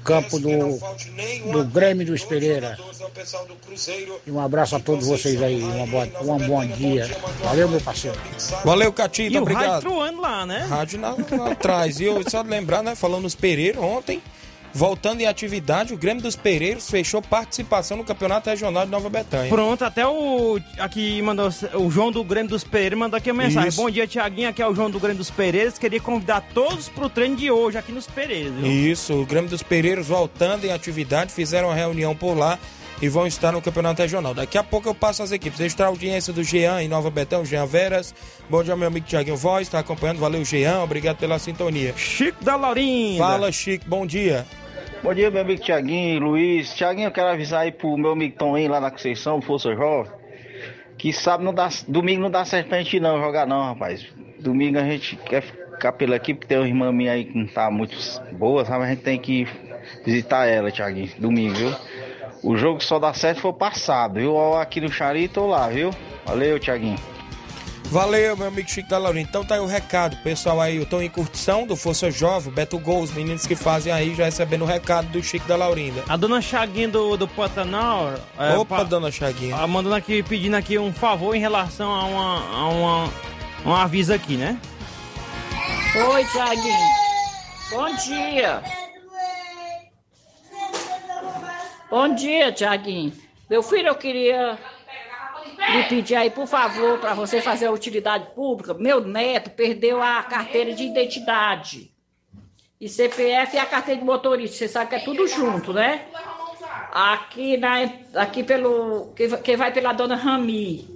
[0.05, 0.79] Campo do,
[1.51, 2.77] do Grêmio dos Pereira.
[4.25, 5.63] E um abraço a todos vocês aí.
[5.63, 7.09] Uma boa, um bom dia.
[7.43, 8.17] Valeu, meu parceiro.
[8.63, 9.89] Valeu, Catita, obrigado.
[9.89, 10.59] rádio lá, né?
[10.69, 11.99] Rádio lá, lá atrás.
[11.99, 14.21] E eu só lembrar, né, falando nos Pereiros ontem,
[14.75, 19.49] voltando em atividade, o Grêmio dos Pereiros fechou participação no Campeonato Regional de Nova Betânia.
[19.49, 23.69] Pronto, até o aqui mandou o João do Grêmio dos Pereiros mandou aqui a mensagem.
[23.69, 23.81] Isso.
[23.81, 24.49] Bom dia, Tiaguinho.
[24.49, 25.77] Aqui é o João do Grêmio dos Pereiros.
[25.77, 28.53] Queria convidar todos pro treino de hoje aqui nos Pereiros.
[28.53, 28.67] viu?
[28.67, 32.59] Isso, o Grêmio dos Pereiros voltando em atividade, fizeram uma reunião por lá
[33.01, 34.33] e vão estar no Campeonato Regional.
[34.33, 35.59] Daqui a pouco eu passo as equipes.
[35.61, 38.13] Extra audiência do Jean em Nova Betão, Jean Veras.
[38.49, 40.19] Bom dia, meu amigo Tiaguinho Voz, está acompanhando.
[40.19, 41.93] Valeu, Jean, obrigado pela sintonia.
[41.95, 43.23] Chico da Laurinda.
[43.23, 44.45] Fala, Chico, bom dia.
[45.05, 46.73] Bom dia, meu amigo Tiaguinho, Luiz.
[46.73, 50.11] Tiaguinho, eu quero avisar aí pro meu amigo Toninho lá na Conceição, Força Jovem,
[50.97, 54.03] que sabe não dá, domingo não dá certo pra gente não jogar não, rapaz.
[54.39, 57.45] Domingo a gente quer ficar pela aqui, porque tem uma irmã minha aí que não
[57.45, 57.95] tá muito
[58.31, 58.83] boa, sabe?
[58.83, 59.47] A gente tem que
[60.03, 61.75] visitar ela, Tiaguinho, domingo, viu?
[62.41, 64.55] O jogo só dá certo for passado, viu?
[64.55, 65.91] Aqui no Charito ou lá, viu?
[66.25, 66.97] Valeu, Tiaguinho.
[67.91, 69.29] Valeu, meu amigo Chico da Laurinda.
[69.29, 72.77] Então tá aí o recado, pessoal aí, eu tô em curtição do Força Jovem, Beto
[72.79, 76.03] Gol, os meninos que fazem aí já recebendo o recado do Chico da Laurinda.
[76.09, 78.13] A dona Chaguinha do, do Pantanal.
[78.37, 79.55] é, Opa, pa- dona Chaguinha.
[79.55, 82.57] ela mandando aqui, pedindo aqui um favor em relação a uma.
[82.57, 83.13] a uma.
[83.65, 84.59] um aviso aqui, né?
[86.11, 86.89] Oi, Tiaguinho.
[87.71, 88.63] Bom dia.
[91.89, 93.13] Bom dia, Tiaguinho.
[93.49, 94.57] Meu filho, eu queria
[95.57, 98.73] lhe pedir aí, por favor, para você fazer a utilidade pública.
[98.73, 101.91] Meu neto perdeu a carteira de identidade.
[102.79, 104.57] E CPF e a carteira de motorista.
[104.57, 106.05] Você sabe que é tudo junto, né?
[106.91, 109.13] Aqui, na, aqui pelo.
[109.15, 110.87] Que, que vai pela dona Rami.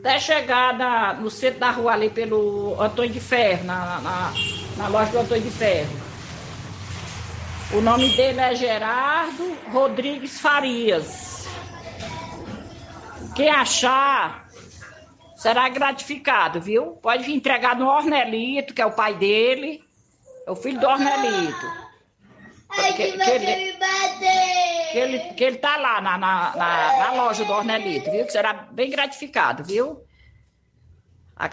[0.00, 4.32] Até chegar na- no centro da rua ali pelo Antônio de Ferro, na, na,
[4.76, 5.90] na loja do Antônio de Ferro.
[7.74, 11.37] O nome dele é Gerardo Rodrigues Farias.
[13.38, 14.48] Quem achar
[15.36, 16.98] será gratificado, viu?
[17.00, 19.80] Pode vir entregar no Ornelito, que é o pai dele.
[20.44, 21.66] É o filho do Ornelito.
[22.74, 23.76] Que, que ele,
[24.90, 28.26] que, ele, que ele tá lá na, na, na, na loja do Ornelito, viu?
[28.26, 30.02] Que será bem gratificado, viu?
[31.36, 31.48] A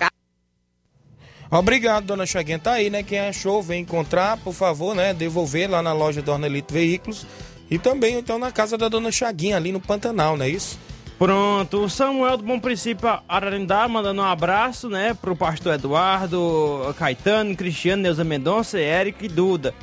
[1.52, 2.58] Obrigado, dona Chaguinha.
[2.58, 3.04] Tá aí, né?
[3.04, 5.13] Quem achou, vem encontrar, por favor, né?
[5.13, 7.28] Devolver lá na loja do Ornelito Veículos.
[7.69, 10.80] E também, então, na casa da dona Chaguinha, ali no Pantanal, não é isso?
[11.17, 17.56] Pronto, o Samuel do Bom Princípio Ararindá mandando um abraço, né, pro pastor Eduardo, Caetano,
[17.56, 19.73] Cristiano, Neuza Mendonça, Eric e Duda.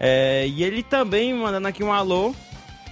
[0.00, 2.34] É, e ele também mandando aqui um alô.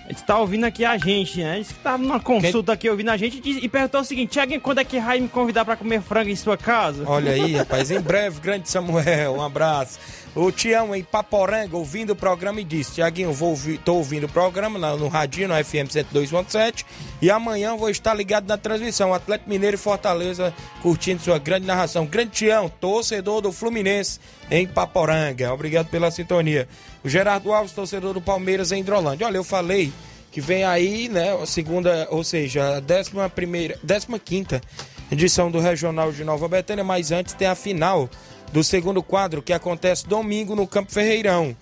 [0.09, 1.55] Ele está ouvindo aqui a gente, né?
[1.57, 4.79] Ele estava numa consulta aqui ouvindo a gente e, e perguntou o seguinte: Tiaguinho, quando
[4.79, 7.03] é que vai me convidar para comer frango em sua casa?
[7.07, 9.99] Olha aí, rapaz, em breve, grande Samuel, um abraço.
[10.35, 14.29] O Tião em Paporanga, ouvindo o programa, e disse: Tiaguinho, vou ouvir, tô ouvindo o
[14.29, 16.85] programa na- no Radinho, no FM 102.7,
[17.23, 19.12] e amanhã vou estar ligado na transmissão.
[19.14, 22.05] Atlético Mineiro e Fortaleza, curtindo sua grande narração.
[22.07, 25.53] Grande Tião, torcedor do Fluminense em Paporanga.
[25.53, 26.69] Obrigado pela sintonia.
[27.07, 29.29] O Gerardo Alves, torcedor do Palmeiras em Hidrolândia.
[29.29, 29.92] Olha, eu falei
[30.33, 34.61] que vem aí, né, a segunda, ou seja, a décima primeira, décima quinta
[35.09, 38.11] edição do Regional de Nova Betânia, mas antes tem a final
[38.53, 41.57] do segundo quadro que acontece domingo no Campo Ferreirão.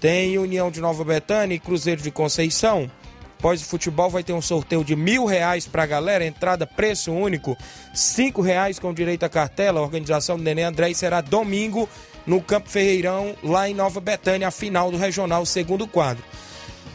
[0.00, 2.90] Tem União de Nova Betânia e Cruzeiro de Conceição.
[3.38, 7.56] Após o futebol vai ter um sorteio de mil reais pra galera, entrada preço único,
[7.94, 11.88] cinco reais com direito à cartela, a organização do Nenê André será domingo
[12.28, 16.22] no Campo Ferreirão, lá em Nova Betânia, a final do Regional, segundo quadro.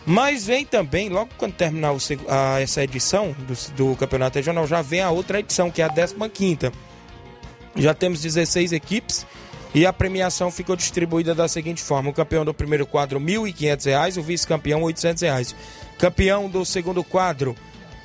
[0.06, 4.82] Mas vem também, logo quando terminar o a- essa edição do, do Campeonato Regional, já
[4.82, 6.72] vem a outra edição, que é a 15
[7.76, 9.26] Já temos 16 equipes
[9.74, 14.17] e a premiação ficou distribuída da seguinte forma: o campeão do primeiro quadro, R$ 1.500,
[14.17, 15.56] o vice-campeão, 800 reais.
[15.98, 17.56] Campeão do segundo quadro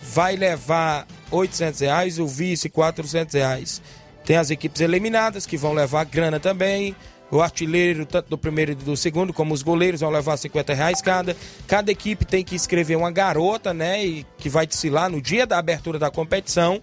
[0.01, 3.83] vai levar 800 reais, o vice, 400 reais.
[4.25, 6.95] Tem as equipes eliminadas que vão levar grana também.
[7.31, 11.03] O artilheiro, tanto do primeiro e do segundo, como os goleiros, vão levar 50 reais
[11.03, 11.37] cada.
[11.67, 14.05] Cada equipe tem que escrever uma garota, né?
[14.05, 16.81] E que vai desfilar no dia da abertura da competição.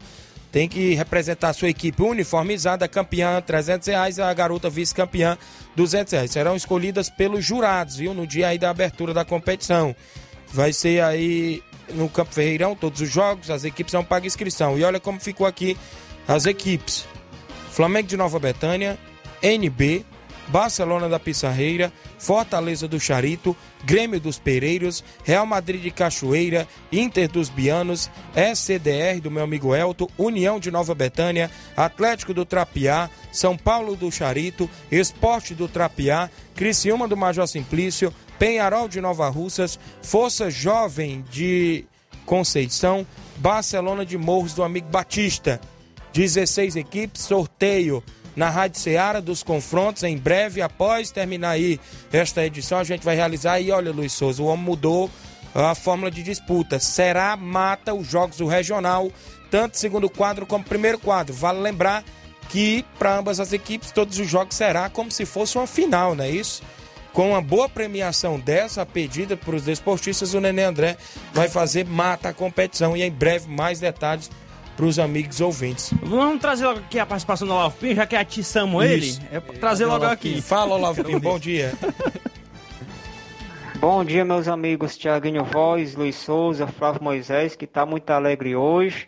[0.51, 5.37] Tem que representar a sua equipe uniformizada, campeã, 300 reais, a garota vice-campeã,
[5.75, 6.31] 200 reais.
[6.31, 8.13] Serão escolhidas pelos jurados, viu?
[8.13, 9.95] No dia aí da abertura da competição.
[10.53, 11.61] Vai ser aí
[11.93, 14.77] no Campo Ferreirão, todos os jogos, as equipes não pagam inscrição.
[14.77, 15.75] E olha como ficou aqui
[16.27, 17.05] as equipes.
[17.71, 18.97] Flamengo de Nova Betânia,
[19.41, 20.05] NB,
[20.47, 27.49] Barcelona da Pissarreira, Fortaleza do Charito, Grêmio dos Pereiros, Real Madrid de Cachoeira, Inter dos
[27.49, 33.95] Bianos, SCDR do meu amigo Elton, União de Nova Betânia, Atlético do Trapiá, São Paulo
[33.95, 41.23] do Charito, Esporte do Trapiá, Criciúma do Major Simplício, Penharol de Nova Russas, Força Jovem
[41.29, 41.85] de
[42.25, 43.05] Conceição,
[43.37, 45.59] Barcelona de Morros do amigo Batista.
[46.13, 48.01] 16 equipes, sorteio
[48.35, 51.79] na Rádio Ceará dos confrontos em breve, após terminar aí
[52.11, 55.09] esta edição, a gente vai realizar e olha, Luiz Souza, o homem mudou
[55.53, 56.79] a fórmula de disputa.
[56.79, 59.09] Será mata os jogos do regional,
[59.49, 61.33] tanto segundo quadro como primeiro quadro.
[61.33, 62.03] Vale lembrar
[62.49, 66.25] que para ambas as equipes todos os jogos será como se fosse uma final, não
[66.25, 66.61] é isso?
[67.13, 70.97] Com uma boa premiação dessa, pedida para os desportistas, o Nenê André
[71.33, 74.29] vai fazer mata a competição e em breve mais detalhes
[74.75, 75.93] para os amigos ouvintes.
[76.03, 79.05] Vamos trazer logo aqui a participação do Olavo Pinho, já que atiçamos ele.
[79.05, 79.21] Isso.
[79.31, 80.41] É pra trazer logo aqui.
[80.41, 81.73] Fala, Olavo Pinho, bom dia.
[83.79, 89.07] Bom dia, meus amigos Tiaguinho Voz, Luiz Souza, Flávio Moisés, que está muito alegre hoje.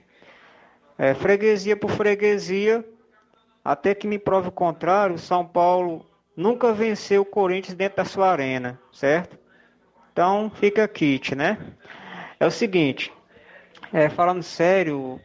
[0.98, 2.86] É, freguesia por freguesia,
[3.64, 8.06] até que me prove o contrário, o São Paulo nunca venceu o Corinthians dentro da
[8.06, 9.38] sua arena, certo?
[10.12, 11.58] Então fica kit, né?
[12.40, 13.12] É o seguinte,
[13.92, 15.20] é, falando sério,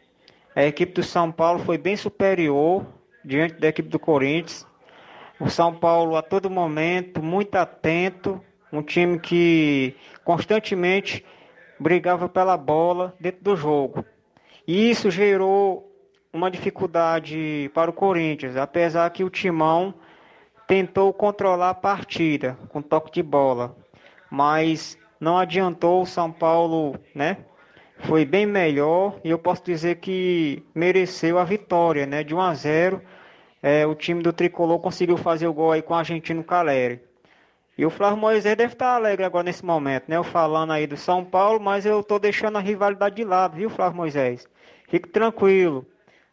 [0.55, 2.85] a equipe do São Paulo foi bem superior
[3.23, 4.67] diante da equipe do Corinthians.
[5.39, 8.39] O São Paulo a todo momento muito atento,
[8.71, 11.25] um time que constantemente
[11.79, 14.05] brigava pela bola dentro do jogo.
[14.67, 15.91] E isso gerou
[16.31, 19.93] uma dificuldade para o Corinthians, apesar que o Timão
[20.67, 23.75] tentou controlar a partida com toque de bola,
[24.31, 27.37] mas não adiantou o São Paulo, né?
[28.03, 32.23] Foi bem melhor e eu posso dizer que mereceu a vitória, né?
[32.23, 33.01] De 1 a 0.
[33.61, 37.01] É, o time do Tricolor conseguiu fazer o gol aí com o argentino Caleri.
[37.77, 40.17] E o Flávio Moisés deve estar alegre agora nesse momento, né?
[40.17, 43.69] Eu falando aí do São Paulo, mas eu tô deixando a rivalidade de lado, viu,
[43.69, 44.47] Flávio Moisés?
[44.89, 45.85] Fique tranquilo.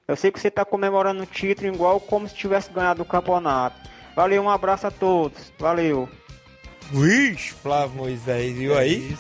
[0.07, 3.77] Eu sei que você está comemorando o título igual como se tivesse ganhado o campeonato.
[4.15, 5.53] Valeu, um abraço a todos.
[5.59, 6.09] Valeu.
[6.93, 9.17] Vixe, Flávio Moisés, viu aí?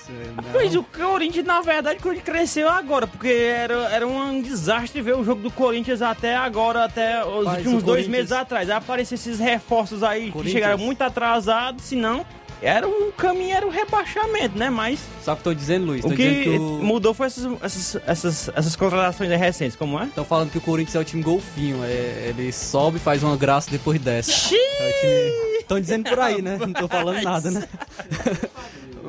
[0.52, 5.14] Mas o Corinthians, na verdade, o Corinthians cresceu agora, porque era, era um desastre ver
[5.16, 8.68] o jogo do Corinthians até agora, até os Mas últimos dois Corinthians- meses atrás.
[8.70, 12.26] Apareceram esses reforços aí que chegaram muito atrasados, senão
[12.62, 14.70] era um caminho, era o rebaixamento, né?
[14.70, 16.04] Mas o que eu tô dizendo, Luiz?
[16.04, 16.60] o Tô que, que o...
[16.82, 20.04] mudou foi essas, essas, essas, essas contratações recentes, como é?
[20.04, 21.82] Estão falando que o Corinthians é o time golfinho.
[21.84, 24.54] É, ele sobe, faz uma graça depois desce.
[24.54, 25.60] É o time...
[25.60, 26.58] Estão dizendo por aí, né?
[26.58, 27.68] Não tô falando nada, né?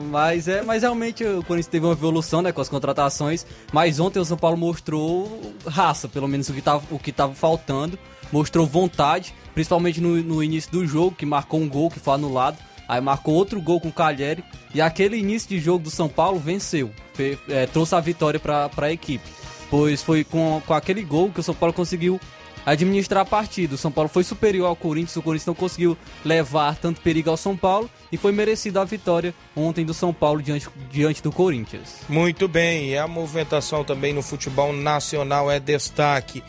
[0.09, 3.45] Mas, é, mas realmente o Corinthians teve uma evolução né, com as contratações.
[3.71, 7.33] Mas ontem o São Paulo mostrou raça, pelo menos o que estava o que tava
[7.33, 7.97] faltando.
[8.31, 12.57] Mostrou vontade, principalmente no, no início do jogo, que marcou um gol que foi anulado.
[12.91, 14.43] Aí marcou outro gol com o Calheri.
[14.75, 16.91] E aquele início de jogo do São Paulo venceu.
[17.13, 19.23] Fe, é, trouxe a vitória para a equipe.
[19.69, 22.19] Pois foi com, com aquele gol que o São Paulo conseguiu
[22.65, 23.75] administrar a partida.
[23.75, 27.37] O São Paulo foi superior ao Corinthians, o Corinthians não conseguiu levar tanto perigo ao
[27.37, 32.01] São Paulo e foi merecida a vitória ontem do São Paulo diante, diante do Corinthians.
[32.09, 36.43] Muito bem, e a movimentação também no futebol nacional é destaque.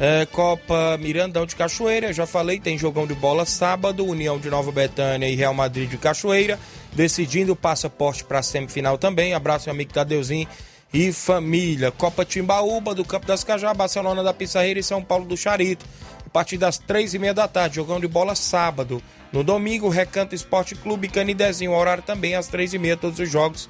[0.00, 4.70] É, Copa Mirandão de Cachoeira, já falei, tem jogão de bola sábado, União de Nova
[4.70, 6.56] Betânia e Real Madrid de Cachoeira,
[6.92, 9.34] decidindo o passaporte para a semifinal também.
[9.34, 10.46] Abraço, meu amigo Tadeuzinho
[10.94, 11.90] e família.
[11.90, 15.84] Copa Timbaúba do Campo das Cajá, Barcelona da Pissarreira e São Paulo do Charito.
[16.24, 19.02] A partir das três e meia da tarde, jogão de bola sábado.
[19.32, 23.68] No domingo, Recanto Esporte Clube Canidezinho, horário também às três e meia, todos os jogos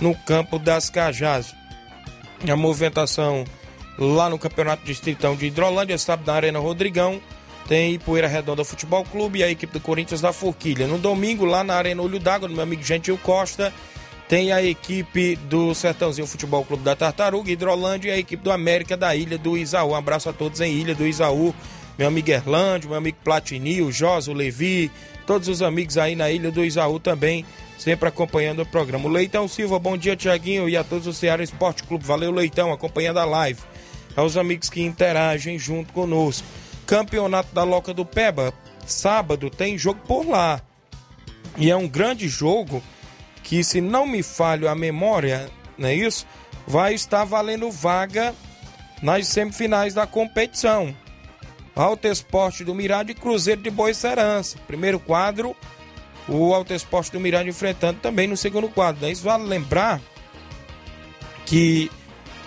[0.00, 1.54] no Campo das Cajás.
[2.50, 3.44] A movimentação
[3.98, 7.20] lá no Campeonato Distritão de Hidrolândia, sábado na Arena Rodrigão.
[7.68, 10.86] Tem Poeira Redonda Futebol Clube e a equipe do Corinthians da Forquilha.
[10.86, 13.72] No domingo, lá na Arena Olho d'Água, do meu amigo Gentil Costa,
[14.28, 18.96] tem a equipe do Sertãozinho Futebol Clube da Tartaruga, Hidrolândia e a equipe do América
[18.96, 19.90] da Ilha do Isaú.
[19.90, 21.54] Um abraço a todos em Ilha do Isaú.
[21.98, 24.90] Meu amigo Erlândio, meu amigo Platini, o Josa, o Levi,
[25.26, 27.44] todos os amigos aí na Ilha do Isaú também,
[27.76, 29.06] sempre acompanhando o programa.
[29.06, 32.04] O Leitão Silva, bom dia, Tiaguinho, e a todos o Ceará Esporte Clube.
[32.04, 33.60] Valeu, Leitão, acompanhando a live.
[34.20, 36.46] Aos amigos que interagem junto conosco.
[36.86, 38.52] Campeonato da Loca do Peba,
[38.86, 40.60] sábado tem jogo por lá.
[41.56, 42.82] E é um grande jogo
[43.42, 46.26] que, se não me falho a memória, não é isso?
[46.66, 48.34] Vai estar valendo vaga
[49.02, 50.94] nas semifinais da competição.
[51.74, 54.58] Alto Esporte do Mirade e Cruzeiro de Boa Serança.
[54.66, 55.56] Primeiro quadro,
[56.28, 59.00] o Alto Esporte do Mirade enfrentando também no segundo quadro.
[59.00, 59.12] Né?
[59.12, 59.98] Isso vale lembrar
[61.46, 61.90] que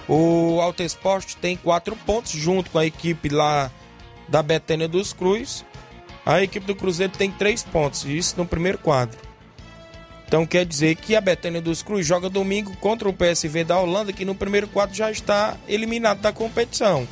[0.08, 3.72] o Alto Esporte tem quatro pontos junto com a equipe lá
[4.28, 5.66] da Betânia dos Cruz.
[6.26, 9.18] A equipe do Cruzeiro tem três pontos, isso no primeiro quadro.
[10.28, 14.12] Então quer dizer que a Betânia dos Cruz joga domingo contra o PSV da Holanda,
[14.12, 17.08] que no primeiro quadro já está eliminado da competição.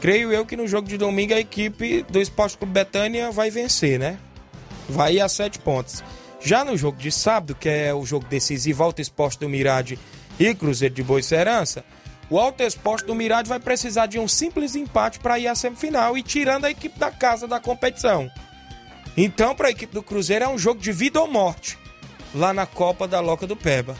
[0.00, 3.98] Creio eu que no jogo de domingo a equipe do Esporte Clube Betânia vai vencer,
[3.98, 4.18] né?
[4.88, 6.02] Vai a sete pontos.
[6.40, 9.98] Já no jogo de sábado, que é o jogo decisivo Alto Esporte do Mirade
[10.38, 11.84] e Cruzeiro de Boa Serança,
[12.30, 16.16] o Alto Esporte do Mirade vai precisar de um simples empate para ir à semifinal
[16.16, 18.30] e tirando a equipe da casa da competição.
[19.16, 21.78] Então, para a equipe do Cruzeiro é um jogo de vida ou morte
[22.34, 23.96] lá na Copa da Loca do Peba.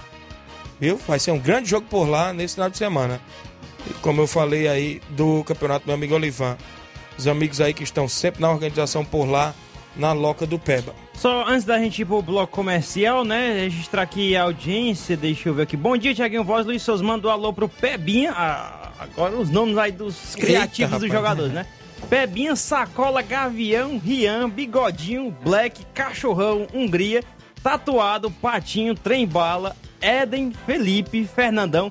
[0.79, 0.97] Viu?
[1.09, 3.20] Vai ser um grande jogo por lá nesse final de semana.
[3.87, 6.57] E como eu falei aí do campeonato meu amigo Olivan.
[7.16, 9.55] Os amigos aí que estão sempre na organização por lá,
[9.97, 10.95] na Loca do Peba.
[11.19, 13.62] Só antes da gente ir pro bloco comercial, né?
[13.62, 15.77] Registrar aqui a audiência, deixa eu ver aqui.
[15.77, 18.33] Bom dia, Tiaguinho Voz, Luiz Souza, manda um alô pro Pebinha.
[18.37, 21.66] Ah, agora os nomes aí dos criativos Eita, dos jogadores, né?
[22.09, 27.25] Pebinha, Sacola, Gavião, Rian, Bigodinho, Black, Cachorrão, Hungria,
[27.64, 31.91] Tatuado, Patinho, Trem Bala, Eden, Felipe, Fernandão,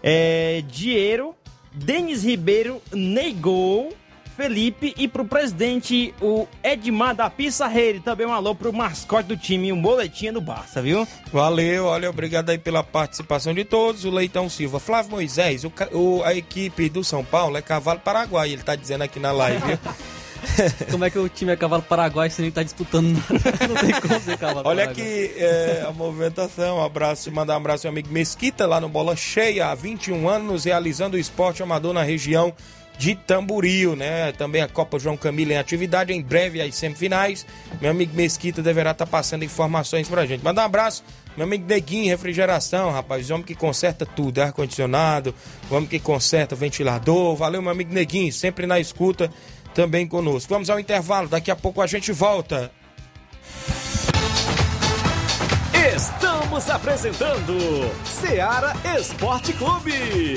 [0.00, 1.34] é, Diero,
[1.72, 3.92] Denis Ribeiro, Neigol,
[4.38, 7.98] Felipe e pro presidente, o Edmar da Pissarreira.
[7.98, 11.04] Também um alô pro mascote do time, um boletinha do Barça, viu?
[11.32, 14.04] Valeu, olha, obrigado aí pela participação de todos.
[14.04, 18.52] O Leitão Silva, Flávio Moisés, o, o, a equipe do São Paulo é Cavalo Paraguai,
[18.52, 19.78] ele tá dizendo aqui na live, viu?
[20.88, 23.08] Como é que o time é cavalo paraguai se ele tá disputando?
[23.68, 26.78] Não tem como ser cavalo Olha aqui é, a movimentação.
[26.78, 30.64] Um abraço, mandar um abraço ao amigo Mesquita lá no Bola Cheia, há 21 anos,
[30.64, 32.54] realizando o esporte amador na região
[32.98, 34.32] de Tamboril, né?
[34.32, 37.46] Também a Copa João Camilo em atividade, em breve as semifinais.
[37.80, 40.42] Meu amigo Mesquita deverá estar tá passando informações pra gente.
[40.42, 41.04] Manda um abraço,
[41.36, 45.32] meu amigo Neguinho, refrigeração, rapaz, o homem que conserta tudo, ar-condicionado,
[45.70, 47.36] o homem que conserta ventilador.
[47.36, 49.30] Valeu, meu amigo Neguinho, sempre na escuta
[49.72, 50.52] também conosco.
[50.52, 52.72] Vamos ao intervalo, daqui a pouco a gente volta.
[55.94, 57.54] Estamos apresentando
[58.04, 60.36] Seara Esporte Clube.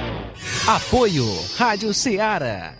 [0.67, 2.75] Apoio Rádio Ceará.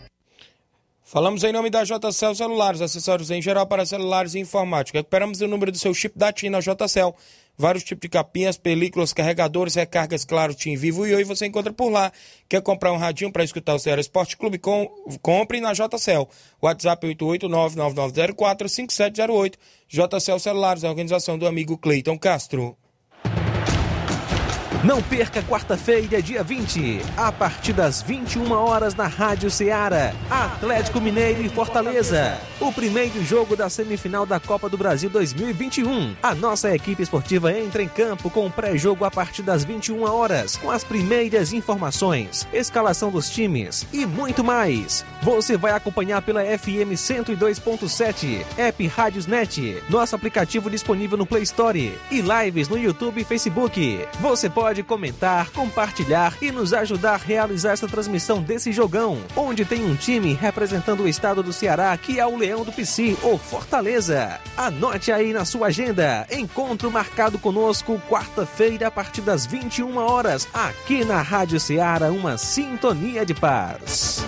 [1.03, 4.99] Falamos em nome da JCL Celulares, acessórios em geral para celulares e informática.
[4.99, 7.11] Recuperamos o número do seu chip da TIM na JCL.
[7.57, 11.89] Vários tipos de capinhas, películas, carregadores, recargas, claro, TIM Vivo e Oi você encontra por
[11.89, 12.11] lá.
[12.47, 14.59] Quer comprar um radinho para escutar o Ceará Esporte Clube?
[14.59, 14.87] Com,
[15.19, 16.27] compre na JCL.
[16.61, 19.55] WhatsApp 889-9904-5708.
[19.89, 22.77] JCL Celulares, a organização do amigo Cleiton Castro.
[24.83, 31.43] Não perca quarta-feira, dia 20, a partir das 21 horas na Rádio Ceará, Atlético Mineiro
[31.43, 32.35] e Fortaleza.
[32.59, 36.15] O primeiro jogo da semifinal da Copa do Brasil 2021.
[36.23, 40.57] A nossa equipe esportiva entra em campo com o pré-jogo a partir das 21 horas,
[40.57, 45.05] com as primeiras informações, escalação dos times e muito mais.
[45.21, 51.99] Você vai acompanhar pela FM 102.7, app Rádios Net, nosso aplicativo disponível no Play Store
[52.09, 54.07] e lives no YouTube e Facebook.
[54.19, 59.83] Você pode comentar, compartilhar e nos ajudar a realizar essa transmissão desse jogão, onde tem
[59.83, 64.39] um time representando o estado do Ceará, que é o Leão do Pici, ou Fortaleza.
[64.55, 66.25] Anote aí na sua agenda.
[66.31, 73.25] Encontro marcado conosco quarta-feira a partir das 21 horas, aqui na Rádio Ceará, uma sintonia
[73.25, 74.23] de paz.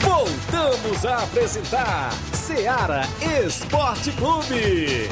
[0.00, 3.02] Voltamos a apresentar Seara
[3.44, 5.08] Esporte Clube.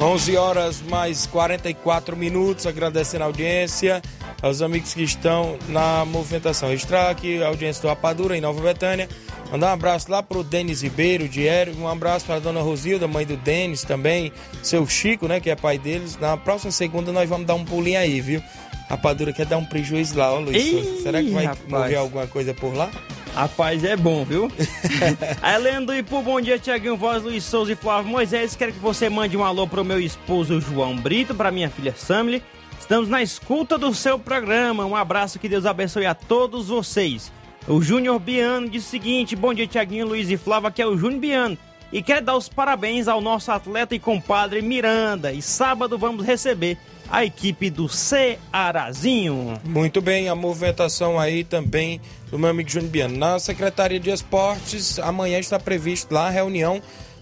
[0.00, 4.00] 11 horas mais 44 minutos, agradecendo a audiência,
[4.40, 6.70] aos amigos que estão na movimentação.
[6.70, 9.08] Registrar aqui a audiência do Rapadura em Nova Betânia.
[9.52, 13.26] Mandar um abraço lá pro Denis Ribeiro, Diério, um abraço para a dona Rosilda, mãe
[13.26, 14.32] do Denis também,
[14.62, 16.16] seu Chico, né, que é pai deles.
[16.18, 18.42] Na próxima segunda nós vamos dar um pulinho aí, viu?
[18.88, 20.56] Rapadura quer dar um prejuízo lá, ó Luiz.
[20.56, 21.68] Ih, Será que vai rapaz.
[21.68, 22.90] morrer alguma coisa por lá?
[23.34, 24.50] Rapaz, é bom, viu?
[25.42, 28.56] Helena do Ipu, bom dia, Tiaguinho Voz, Luiz Souza e Flávio Moisés.
[28.56, 32.42] Quero que você mande um alô pro meu esposo João Brito, pra minha filha Samly.
[32.78, 34.84] Estamos na escuta do seu programa.
[34.84, 37.32] Um abraço, que Deus abençoe a todos vocês.
[37.68, 40.68] O Júnior Biano diz o seguinte: Bom dia, Tiaguinho, Luiz e Flávio.
[40.68, 41.58] Aqui é o Júnior Biano.
[41.92, 45.32] E quer dar os parabéns ao nosso atleta e compadre Miranda.
[45.32, 46.78] E sábado vamos receber
[47.10, 49.60] a equipe do Cearazinho.
[49.64, 52.00] Muito bem, a movimentação aí também
[52.30, 53.18] do meu amigo Júnior Biano.
[53.18, 56.80] Na Secretaria de Esportes, amanhã está previsto lá a reunião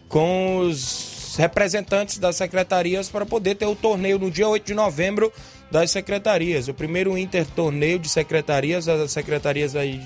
[0.08, 5.32] com os representantes das secretarias para poder ter o torneio no dia 8 de novembro
[5.70, 6.68] das secretarias.
[6.68, 10.00] O primeiro inter-torneio de secretarias, as secretarias aí.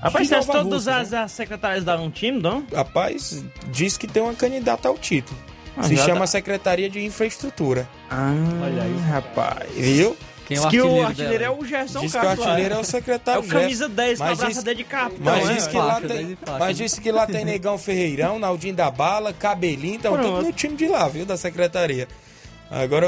[0.00, 2.66] Rapaz, vocês todas Rússia, as, as secretárias daram um time, não?
[2.74, 5.38] Rapaz, diz que tem uma candidata ao título.
[5.76, 7.88] Ah, Se chama tá- Secretaria de Infraestrutura.
[8.10, 9.70] Ah, olha aí, rapaz.
[9.74, 10.16] Viu?
[10.46, 11.56] Quem é o Diz que o artilheiro dela?
[11.56, 12.76] é o Gerson Diz que o artilheiro é.
[12.76, 13.94] é o secretário É o camisa Gerson.
[13.94, 15.82] 10 com a Mas diz- braçadeira de capitão, Mas é, disse que ué.
[15.82, 16.58] lá Faixa, tem, 10 faixa.
[16.58, 20.28] mas disse que lá tem Negão Ferreirão, Naldinho da Bala, Cabelinho, então Pronto.
[20.28, 22.06] tudo no time de lá, viu, da secretaria.
[22.74, 23.06] Agora,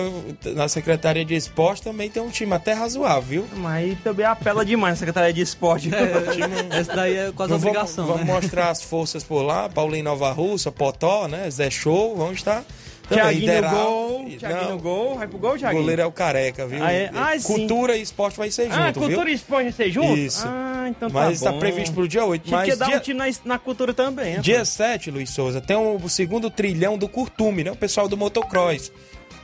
[0.54, 3.46] na Secretaria de Esporte também tem um time até razoável, viu?
[3.56, 5.88] Mas também apela demais a Secretaria de Esporte.
[6.70, 8.32] Essa daí é quase vamos- obrigação, Vamos, né?
[8.34, 12.62] mostrar as forças por lá, Paulinho Nova Russa, Potó, né, Zé Show, vamos estar...
[13.06, 15.82] Tiaguinho no gol, Tiaguinho no gol, vai pro gol, O Tiaguinho?
[15.82, 16.82] goleiro é o Careca, viu?
[16.82, 17.10] Ah, é?
[17.14, 17.46] Ah, sim.
[17.58, 19.02] Cultura e esporte vai ser junto, Ah, viu?
[19.02, 20.16] cultura e esporte vai ser junto?
[20.16, 20.42] Isso.
[20.48, 21.48] Ah, então tá Mas bom.
[21.48, 22.44] está previsto pro dia 8.
[22.46, 24.40] Tinha Mas que dar dia, um time na, na cultura também.
[24.40, 24.70] dia rapaz.
[24.70, 27.72] 7, Luiz Souza, tem o segundo trilhão do Curtume, né?
[27.72, 28.90] O pessoal do motocross.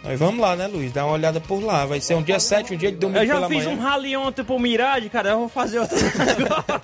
[0.02, 0.92] Nós vamos lá, né, Luiz?
[0.92, 1.84] Dar uma olhada por lá.
[1.84, 3.76] Vai ser um dia 7, um dia de domingo Eu já pela fiz manhã.
[3.76, 5.30] um rally ontem pro Mirage, cara.
[5.30, 6.82] Eu vou fazer outro agora.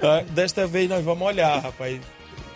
[0.00, 2.00] Ah, Desta vez nós vamos olhar, rapaz.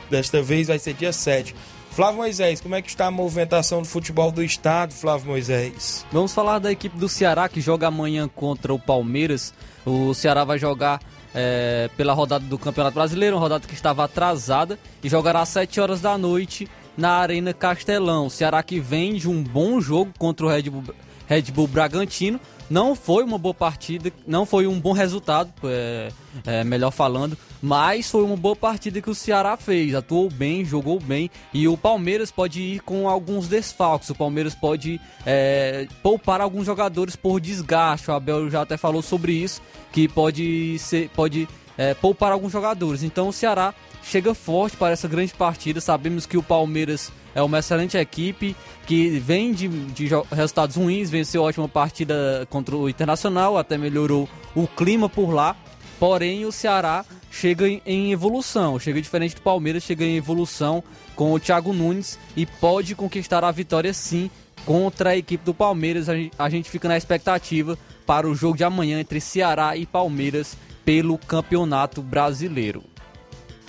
[0.08, 1.54] Desta vez vai ser dia 7.
[1.90, 6.06] Flávio Moisés, como é que está a movimentação do futebol do estado, Flávio Moisés?
[6.12, 9.52] Vamos falar da equipe do Ceará que joga amanhã contra o Palmeiras.
[9.84, 11.00] O Ceará vai jogar
[11.34, 15.80] é, pela rodada do Campeonato Brasileiro, uma rodada que estava atrasada, e jogará às 7
[15.80, 16.68] horas da noite
[16.98, 18.26] na Arena Castelão.
[18.26, 20.82] O Ceará que vem de um bom jogo contra o Red Bull,
[21.28, 22.40] Red Bull Bragantino.
[22.68, 26.10] Não foi uma boa partida, não foi um bom resultado, é,
[26.44, 29.94] é, melhor falando, mas foi uma boa partida que o Ceará fez.
[29.94, 34.10] Atuou bem, jogou bem e o Palmeiras pode ir com alguns desfalques.
[34.10, 38.10] O Palmeiras pode é, poupar alguns jogadores por desgaste.
[38.10, 41.48] O Abel já até falou sobre isso, que pode ser, pode
[41.78, 43.02] é, poupar alguns jogadores.
[43.02, 43.72] Então o Ceará
[44.02, 45.80] chega forte para essa grande partida.
[45.80, 48.56] Sabemos que o Palmeiras é uma excelente equipe
[48.86, 54.66] que vem de, de resultados ruins, venceu ótima partida contra o Internacional, até melhorou o
[54.66, 55.56] clima por lá.
[56.00, 60.82] Porém, o Ceará chega em, em evolução, chega diferente do Palmeiras, chega em evolução
[61.14, 64.30] com o Thiago Nunes e pode conquistar a vitória sim
[64.64, 66.08] contra a equipe do Palmeiras.
[66.08, 69.84] A gente, a gente fica na expectativa para o jogo de amanhã entre Ceará e
[69.84, 70.56] Palmeiras
[70.88, 72.82] pelo Campeonato Brasileiro.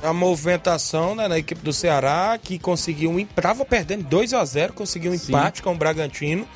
[0.01, 3.20] A movimentação né, na equipe do Ceará, que conseguiu um.
[3.20, 5.34] Estava perdendo 2 a 0 conseguiu um Sim.
[5.34, 6.47] empate com o Bragantino.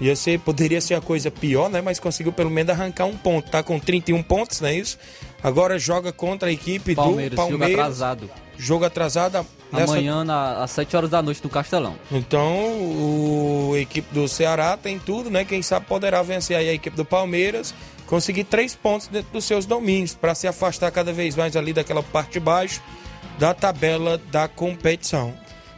[0.00, 1.80] Ia ser, poderia ser a coisa pior, né?
[1.80, 3.48] Mas conseguiu pelo menos arrancar um ponto.
[3.48, 4.98] Tá com 31 pontos, não é isso?
[5.40, 7.68] Agora joga contra a equipe Palmeiras, do Palmeiras.
[7.68, 8.30] jogo atrasado.
[8.58, 11.94] Jogo atrasado nessa- Amanhã, na- às 7 horas da noite, no Castelão.
[12.10, 15.44] Então, o a equipe do Ceará tem tudo, né?
[15.44, 17.72] Quem sabe poderá vencer aí a equipe do Palmeiras,
[18.08, 22.02] conseguir três pontos dentro dos seus domínios, para se afastar cada vez mais ali daquela
[22.02, 22.82] parte de baixo
[23.38, 25.32] da tabela da competição.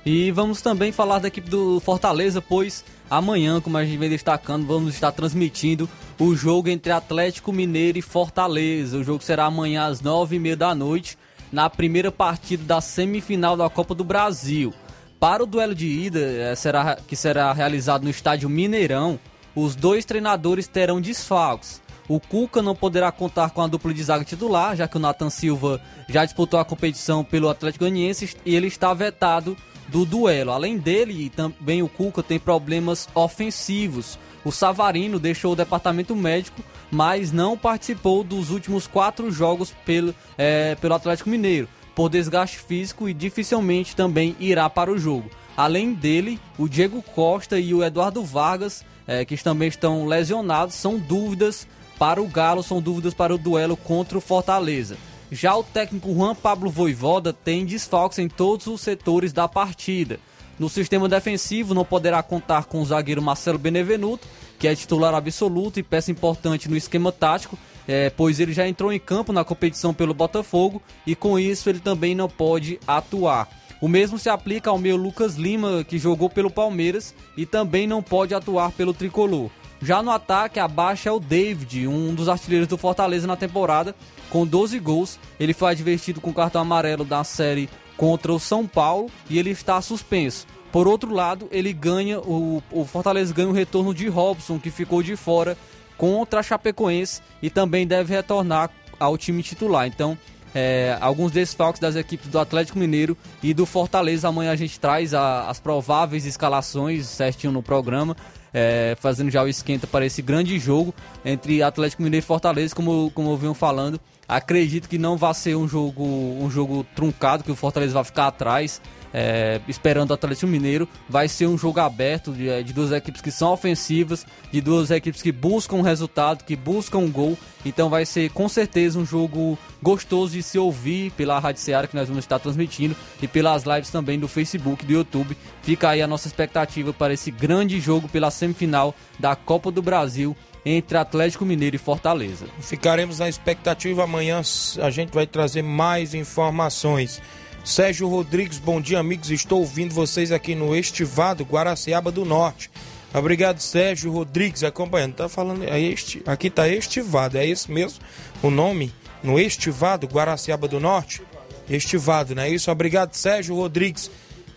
[0.07, 4.66] E vamos também falar da equipe do Fortaleza, pois amanhã, como a gente vem destacando,
[4.66, 8.97] vamos estar transmitindo o jogo entre Atlético Mineiro e Fortaleza.
[8.97, 11.18] O jogo será amanhã às nove e meia da noite,
[11.53, 14.72] na primeira partida da semifinal da Copa do Brasil.
[15.18, 19.18] Para o duelo de ida, eh, será, que será realizado no estádio Mineirão,
[19.55, 21.83] os dois treinadores terão desfalques.
[22.11, 25.30] O Cuca não poderá contar com a dupla de zaga titular, já que o Nathan
[25.30, 29.56] Silva já disputou a competição pelo Atlético Goianiense e ele está vetado
[29.86, 30.50] do duelo.
[30.50, 34.18] Além dele, também o Cuca tem problemas ofensivos.
[34.44, 40.76] O Savarino deixou o departamento médico, mas não participou dos últimos quatro jogos pelo, eh,
[40.80, 45.30] pelo Atlético Mineiro, por desgaste físico e dificilmente também irá para o jogo.
[45.56, 50.98] Além dele, o Diego Costa e o Eduardo Vargas, eh, que também estão lesionados, são
[50.98, 51.68] dúvidas
[52.01, 54.96] para o Galo, são dúvidas para o duelo contra o Fortaleza.
[55.30, 60.18] Já o técnico Juan Pablo Voivoda tem desfalques em todos os setores da partida.
[60.59, 64.26] No sistema defensivo, não poderá contar com o zagueiro Marcelo Benevenuto,
[64.59, 68.90] que é titular absoluto e peça importante no esquema tático, eh, pois ele já entrou
[68.90, 73.46] em campo na competição pelo Botafogo e com isso ele também não pode atuar.
[73.78, 78.03] O mesmo se aplica ao meu Lucas Lima, que jogou pelo Palmeiras e também não
[78.03, 79.51] pode atuar pelo tricolor.
[79.83, 83.95] Já no ataque, abaixo é o David, um dos artilheiros do Fortaleza na temporada,
[84.28, 85.18] com 12 gols.
[85.39, 89.81] Ele foi advertido com cartão amarelo da série contra o São Paulo e ele está
[89.81, 90.47] suspenso.
[90.70, 95.03] Por outro lado, ele ganha o, o Fortaleza ganha o retorno de Robson, que ficou
[95.03, 95.57] de fora
[95.97, 99.87] contra a Chapecoense e também deve retornar ao time titular.
[99.87, 100.16] Então,
[100.55, 104.28] é, alguns desfalques das equipes do Atlético Mineiro e do Fortaleza.
[104.28, 108.16] Amanhã a gente traz a- as prováveis escalações certinho no programa,
[108.53, 110.94] é, fazendo já o esquenta para esse grande jogo
[111.24, 114.01] entre Atlético Mineiro e Fortaleza, como, como venho falando.
[114.31, 118.28] Acredito que não vai ser um jogo, um jogo truncado, que o Fortaleza vai ficar
[118.28, 118.81] atrás,
[119.12, 120.89] é, esperando o Atlético Mineiro.
[121.09, 125.20] Vai ser um jogo aberto de, de duas equipes que são ofensivas, de duas equipes
[125.20, 127.37] que buscam resultado, que buscam gol.
[127.64, 131.97] Então vai ser com certeza um jogo gostoso de se ouvir pela Rádio Seara que
[131.97, 135.37] nós vamos estar transmitindo e pelas lives também do Facebook, do YouTube.
[135.61, 140.37] Fica aí a nossa expectativa para esse grande jogo pela semifinal da Copa do Brasil
[140.64, 142.46] entre Atlético Mineiro e Fortaleza.
[142.61, 144.04] Ficaremos na expectativa.
[144.04, 144.42] Amanhã
[144.80, 147.20] a gente vai trazer mais informações.
[147.64, 149.30] Sérgio Rodrigues, bom dia, amigos.
[149.30, 152.70] Estou ouvindo vocês aqui no Estivado, Guaraciaba do Norte.
[153.12, 155.14] Obrigado, Sérgio Rodrigues, acompanhando.
[155.14, 155.64] Tá falando.
[155.64, 158.00] É este, aqui tá Estivado, é esse mesmo
[158.42, 158.92] o nome?
[159.22, 161.22] No Estivado, Guaraciaba do Norte?
[161.68, 162.70] Estivado, não é isso?
[162.70, 164.11] Obrigado, Sérgio Rodrigues,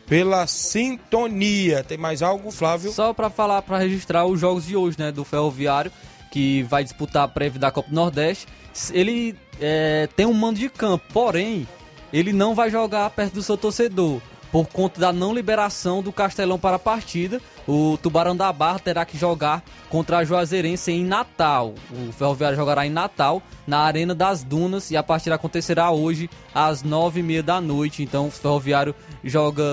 [0.07, 1.83] pela sintonia.
[1.83, 2.91] Tem mais algo, Flávio?
[2.91, 5.91] Só para falar, para registrar os jogos de hoje, né, do Ferroviário,
[6.31, 8.47] que vai disputar a prévia da Copa do Nordeste.
[8.91, 11.67] Ele é, tem um mando de campo, porém,
[12.11, 14.19] ele não vai jogar perto do seu torcedor.
[14.51, 19.03] Por conta da não liberação do Castelão para a partida, o Tubarão da Barra terá
[19.03, 21.73] que jogar contra a Juazeirense em Natal.
[21.91, 26.83] O Ferroviário jogará em Natal, na Arena das Dunas, e a partida acontecerá hoje às
[26.83, 28.03] nove e meia da noite.
[28.03, 28.93] Então o Ferroviário
[29.23, 29.63] joga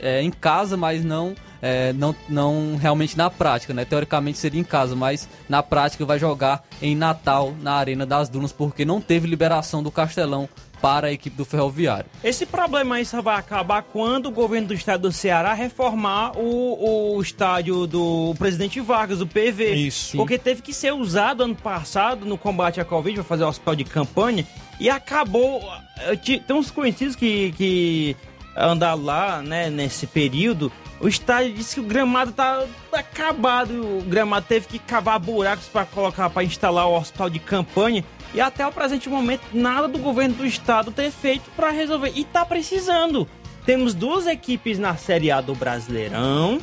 [0.00, 3.84] é, em casa, mas não, é, não, não realmente na prática, né?
[3.84, 8.52] Teoricamente seria em casa, mas na prática vai jogar em Natal, na Arena das Dunas,
[8.52, 10.48] porque não teve liberação do Castelão
[10.82, 12.04] para a equipe do Ferroviário.
[12.22, 17.16] Esse problema aí só vai acabar quando o governo do estado do Ceará reformar o,
[17.16, 19.74] o estádio do presidente Vargas, o PV.
[19.76, 20.14] Isso.
[20.18, 23.74] Porque teve que ser usado ano passado no combate à Covid para fazer o hospital
[23.76, 24.46] de campanha
[24.78, 25.62] e acabou.
[26.00, 28.16] eh, Tem uns conhecidos que, que
[28.56, 30.70] andaram lá, né, nesse período.
[31.00, 33.98] O estádio disse que o gramado tá acabado.
[33.98, 38.04] O gramado teve que cavar buracos para colocar, para instalar o hospital de campanha.
[38.32, 42.12] E até o presente momento, nada do governo do estado ter feito para resolver.
[42.14, 43.28] E tá precisando.
[43.66, 46.60] Temos duas equipes na Série A do Brasileirão.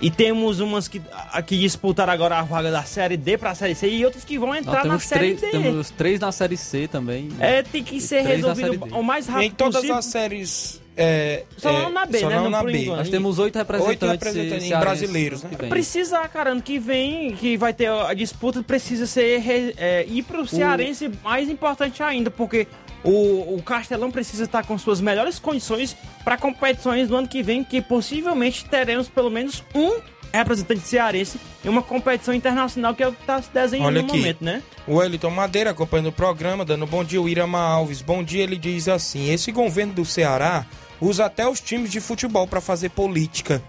[0.00, 3.54] E temos umas que, a- que disputaram agora a vaga da Série D para a
[3.56, 5.60] Série C e outras que vão entrar na temos, Série três, D.
[5.60, 7.28] temos três na Série C também.
[7.40, 9.96] É, tem que ser na resolvido o mais rápido em todas possível.
[9.96, 10.80] as séries.
[11.00, 12.34] É, Só é, não na B, só né?
[12.34, 12.78] não Não na por B.
[12.78, 12.96] enquanto.
[12.98, 15.50] Nós temos oito representantes, Oito representantes brasileiros, né?
[15.68, 19.40] Precisa, cara, ano que vem, que vai ter a disputa, precisa ser
[19.78, 22.66] é, ir pro cearense mais importante ainda, porque
[23.04, 27.62] o, o Castelão precisa estar com suas melhores condições para competições do ano que vem,
[27.62, 30.00] que possivelmente teremos pelo menos um
[30.32, 34.08] representante cearense em uma competição internacional que é o que está se desenhando Olha no
[34.08, 34.18] aqui.
[34.18, 34.62] momento, né?
[34.86, 37.20] O Wellington Madeira acompanhando o programa, dando bom dia.
[37.22, 38.42] O Irama Alves, bom dia.
[38.42, 40.66] Ele diz assim: esse governo do Ceará
[41.00, 43.62] usa até os times de futebol para fazer política.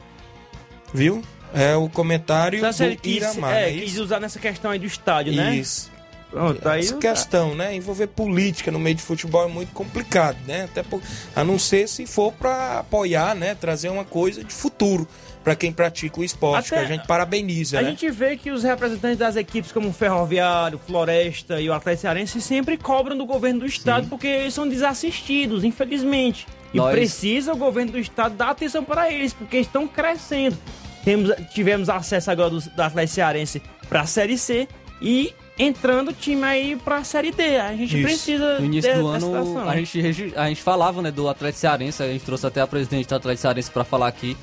[0.94, 1.22] Viu?
[1.54, 3.54] É o comentário Só ele do quis, Iramar.
[3.54, 4.04] é, é quis isso?
[4.04, 5.56] usar nessa questão aí do estádio, né?
[5.56, 5.90] Isso.
[6.30, 7.76] Pronto, aí Essa questão, né?
[7.76, 10.66] Envolver política no meio de futebol é muito complicado, né?
[10.66, 11.02] Até por,
[11.36, 13.56] a não ser se for para apoiar, né?
[13.56, 15.08] Trazer uma coisa de futuro
[15.44, 17.90] para quem pratica o esporte, Até- que a gente parabeniza, A né?
[17.92, 22.40] gente vê que os representantes das equipes como o Ferroviário, Floresta e o Atlético Cearense
[22.42, 26.46] sempre cobram do governo do estado porque eles são desassistidos, infelizmente.
[26.74, 30.58] E Nós- precisa o governo do estado dar atenção para eles, porque estão crescendo.
[31.04, 34.68] Temos, tivemos acesso agora do, do Atlético Cearense para a Série C
[35.02, 37.58] e entrando o time aí para a Série D.
[37.58, 38.04] A gente Isso.
[38.04, 39.70] precisa No início de- do ano, situação.
[39.70, 43.08] a gente, a gente falava né, do Atlético Cearense, a gente trouxe até a presidente
[43.08, 44.38] do Atlético Cearense para falar aqui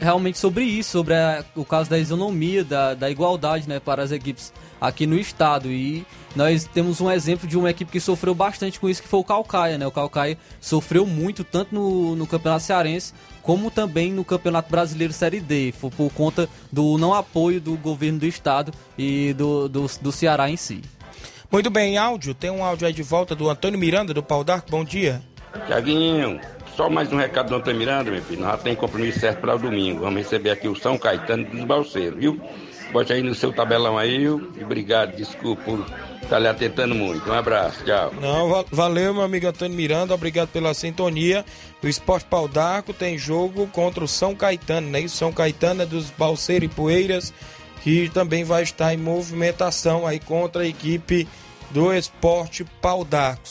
[0.00, 4.10] realmente sobre isso, sobre a- o caso da isonomia, da, da igualdade né, para as
[4.12, 5.70] equipes aqui no estado.
[5.70, 6.04] E
[6.38, 9.24] nós temos um exemplo de uma equipe que sofreu bastante com isso, que foi o
[9.24, 9.76] Calcaia.
[9.76, 9.84] Né?
[9.84, 13.12] O Calcaia sofreu muito, tanto no, no Campeonato Cearense,
[13.42, 18.20] como também no Campeonato Brasileiro Série D, foi por conta do não apoio do governo
[18.20, 20.80] do estado e do, do, do Ceará em si.
[21.50, 22.32] Muito bem, áudio.
[22.34, 24.70] Tem um áudio aí de volta do Antônio Miranda, do Pau d'Arco.
[24.70, 25.20] Bom dia.
[25.66, 26.40] Tiaguinho,
[26.76, 28.42] só mais um recado do Antônio Miranda, meu filho.
[28.42, 30.02] Nós já tem compromisso certo para o domingo.
[30.02, 32.40] Vamos receber aqui o São Caetano dos Balseiros, viu?
[32.92, 34.24] Bote aí no seu tabelão aí?
[34.24, 35.86] E obrigado, desculpa por
[36.22, 37.28] estar lhe atentando muito.
[37.28, 38.12] Um abraço, tchau.
[38.20, 40.14] Não, va- valeu, meu amigo Antônio Miranda.
[40.14, 41.44] Obrigado pela sintonia.
[41.82, 45.02] O Esporte Pau d'Arco tem jogo contra o São Caetano, né?
[45.02, 47.32] E o São Caetano é dos Balseiros e Poeiras,
[47.82, 51.28] que também vai estar em movimentação aí contra a equipe
[51.70, 53.42] do Esporte Pau d'Arco.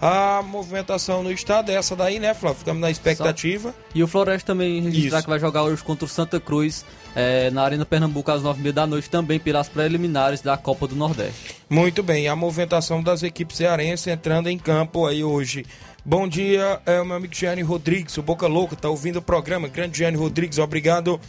[0.00, 2.60] A movimentação no estado é essa daí, né, Flávio?
[2.60, 3.74] Ficamos na expectativa.
[3.94, 5.24] E o Floresta também registrar Isso.
[5.26, 6.84] que vai jogar hoje contra o Santa Cruz
[7.16, 11.56] eh, na Arena Pernambuco às 9h30 da noite, também pelas preliminares da Copa do Nordeste.
[11.68, 15.64] Muito bem, a movimentação das equipes cearenses entrando em campo aí hoje.
[16.04, 19.68] Bom dia, é o meu amigo Gianni Rodrigues, o Boca Louca, tá ouvindo o programa.
[19.68, 21.20] Grande Gianni Rodrigues, obrigado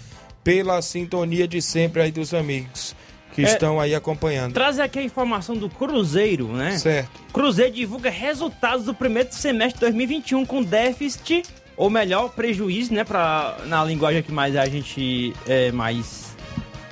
[0.43, 2.95] pela sintonia de sempre aí dos amigos
[3.33, 4.53] que É, estão aí acompanhando.
[4.53, 6.77] Trazer aqui a informação do Cruzeiro, né?
[6.77, 7.09] Certo.
[7.33, 11.43] Cruzeiro divulga resultados do primeiro semestre de 2021 com déficit,
[11.79, 13.05] ou melhor, prejuízo, né?
[13.05, 16.35] Pra, na linguagem que mais a gente é mais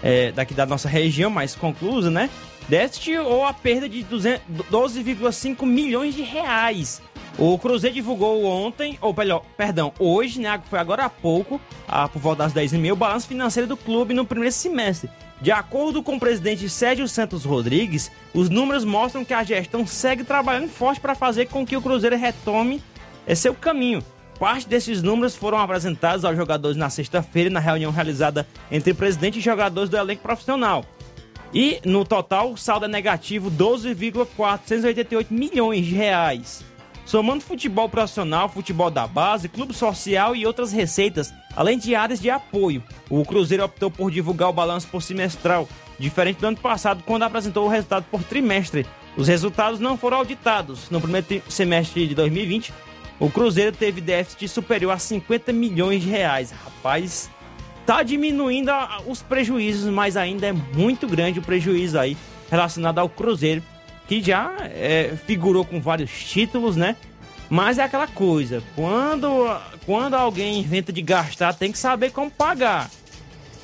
[0.02, 2.30] é, daqui da nossa região, mais conclusa, né?
[2.70, 7.02] Déficit ou a perda de 200 12,5 milhões de reais.
[7.38, 10.60] O Cruzeiro divulgou ontem, ou melhor, perdão, hoje, né?
[10.70, 14.26] Foi agora há pouco, ah, por volta das 10h30, o balanço financeiro do clube no
[14.26, 15.10] primeiro semestre.
[15.42, 20.24] De acordo com o presidente Sérgio Santos Rodrigues, os números mostram que a gestão segue
[20.24, 22.82] trabalhando forte para fazer com que o Cruzeiro retome
[23.28, 24.02] é, seu caminho.
[24.40, 29.42] Parte desses números foram apresentados aos jogadores na sexta-feira, na reunião realizada entre presidente e
[29.42, 30.86] jogadores do elenco profissional.
[31.54, 36.64] E, no total, o saldo é negativo 12,488 milhões de reais.
[37.04, 42.30] Somando futebol profissional, futebol da base, clube social e outras receitas, além de áreas de
[42.30, 45.68] apoio, o Cruzeiro optou por divulgar o balanço por semestral,
[45.98, 48.86] diferente do ano passado, quando apresentou o resultado por trimestre.
[49.16, 50.90] Os resultados não foram auditados.
[50.92, 52.72] No primeiro semestre de 2020,
[53.20, 56.52] o Cruzeiro teve déficit superior a 50 milhões de reais.
[56.52, 57.30] Rapaz,
[57.86, 58.72] tá diminuindo
[59.08, 62.18] os prejuízos, mas ainda é muito grande o prejuízo aí
[62.50, 63.64] relacionado ao Cruzeiro,
[64.08, 66.96] que já é, figurou com vários títulos, né?
[67.50, 72.90] Mas é aquela coisa, quando, quando alguém inventa de gastar, tem que saber como pagar.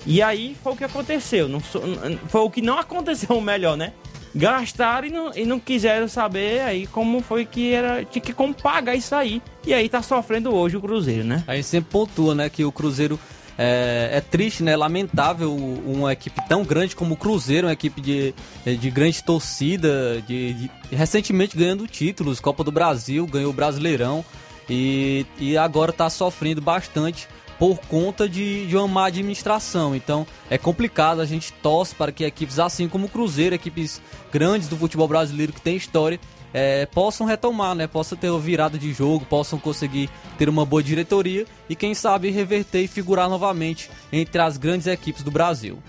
[0.06, 1.48] E aí foi o que aconteceu.
[1.48, 3.94] Não, foi o que não aconteceu, melhor, né?
[4.36, 8.04] Gastaram e não, e não quiseram saber aí como foi que era.
[8.04, 9.42] Tinha que como pagar isso aí.
[9.66, 11.44] E aí tá sofrendo hoje o Cruzeiro, né?
[11.48, 13.20] A gente sempre pontua, né, que o Cruzeiro
[13.58, 18.34] é, é triste, né, lamentável uma equipe tão grande como o Cruzeiro, uma equipe de,
[18.66, 24.26] de grande torcida, de, de- recentemente ganhando títulos, Copa do Brasil, ganhou o Brasileirão
[24.68, 27.28] e, e agora está sofrendo bastante
[27.64, 29.96] por conta de, de uma má administração.
[29.96, 34.68] Então é complicado, a gente torce para que equipes assim como o Cruzeiro, equipes grandes
[34.68, 36.20] do futebol brasileiro que tem história,
[36.54, 37.88] é, possam retomar, né?
[37.88, 42.82] Possam ter virada de jogo, possam conseguir ter uma boa diretoria e quem sabe reverter
[42.82, 45.82] e figurar novamente entre as grandes equipes do Brasil.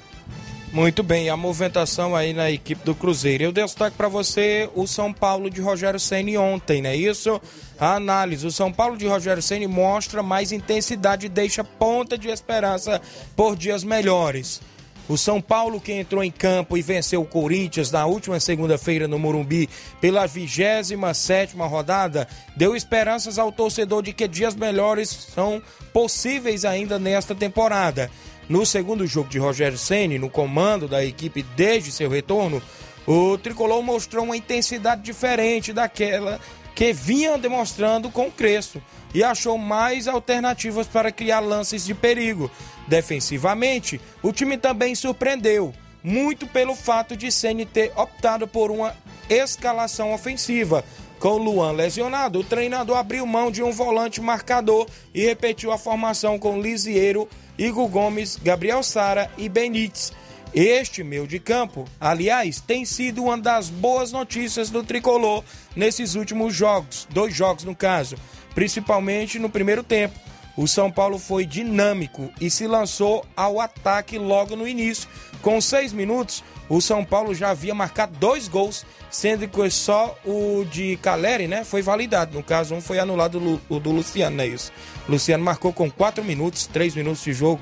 [0.74, 3.44] Muito bem, a movimentação aí na equipe do Cruzeiro.
[3.44, 7.40] Eu destaco para você o São Paulo de Rogério Ceni ontem, não é isso?
[7.78, 12.28] A análise, o São Paulo de Rogério Ceni mostra mais intensidade e deixa ponta de
[12.28, 13.00] esperança
[13.36, 14.60] por dias melhores.
[15.08, 19.18] O São Paulo, que entrou em campo e venceu o Corinthians na última segunda-feira no
[19.18, 19.68] Morumbi
[20.00, 25.62] pela 27 rodada, deu esperanças ao torcedor de que dias melhores são
[25.92, 28.10] possíveis ainda nesta temporada.
[28.48, 32.62] No segundo jogo de Rogério Ceni, no comando da equipe desde seu retorno,
[33.06, 36.38] o tricolor mostrou uma intensidade diferente daquela
[36.74, 38.82] que vinha demonstrando com o Crespo
[39.14, 42.50] e achou mais alternativas para criar lances de perigo.
[42.86, 45.72] Defensivamente, o time também surpreendeu,
[46.02, 48.94] muito pelo fato de Ceni ter optado por uma
[49.30, 50.84] escalação ofensiva.
[51.24, 56.38] Com Luan lesionado, o treinador abriu mão de um volante marcador e repetiu a formação
[56.38, 60.12] com Lisieiro, Igor Gomes, Gabriel Sara e Benítez.
[60.52, 65.42] Este meio de campo, aliás, tem sido uma das boas notícias do tricolor
[65.74, 68.16] nesses últimos jogos, dois jogos no caso,
[68.54, 70.20] principalmente no primeiro tempo.
[70.56, 75.08] O São Paulo foi dinâmico e se lançou ao ataque logo no início.
[75.42, 80.64] Com seis minutos, o São Paulo já havia marcado dois gols, sendo que só o
[80.70, 82.36] de Caleri né, foi validado.
[82.36, 84.72] No caso, um foi anulado o do Luciano, não é isso?
[85.08, 87.60] Luciano marcou com quatro minutos, três minutos de jogo.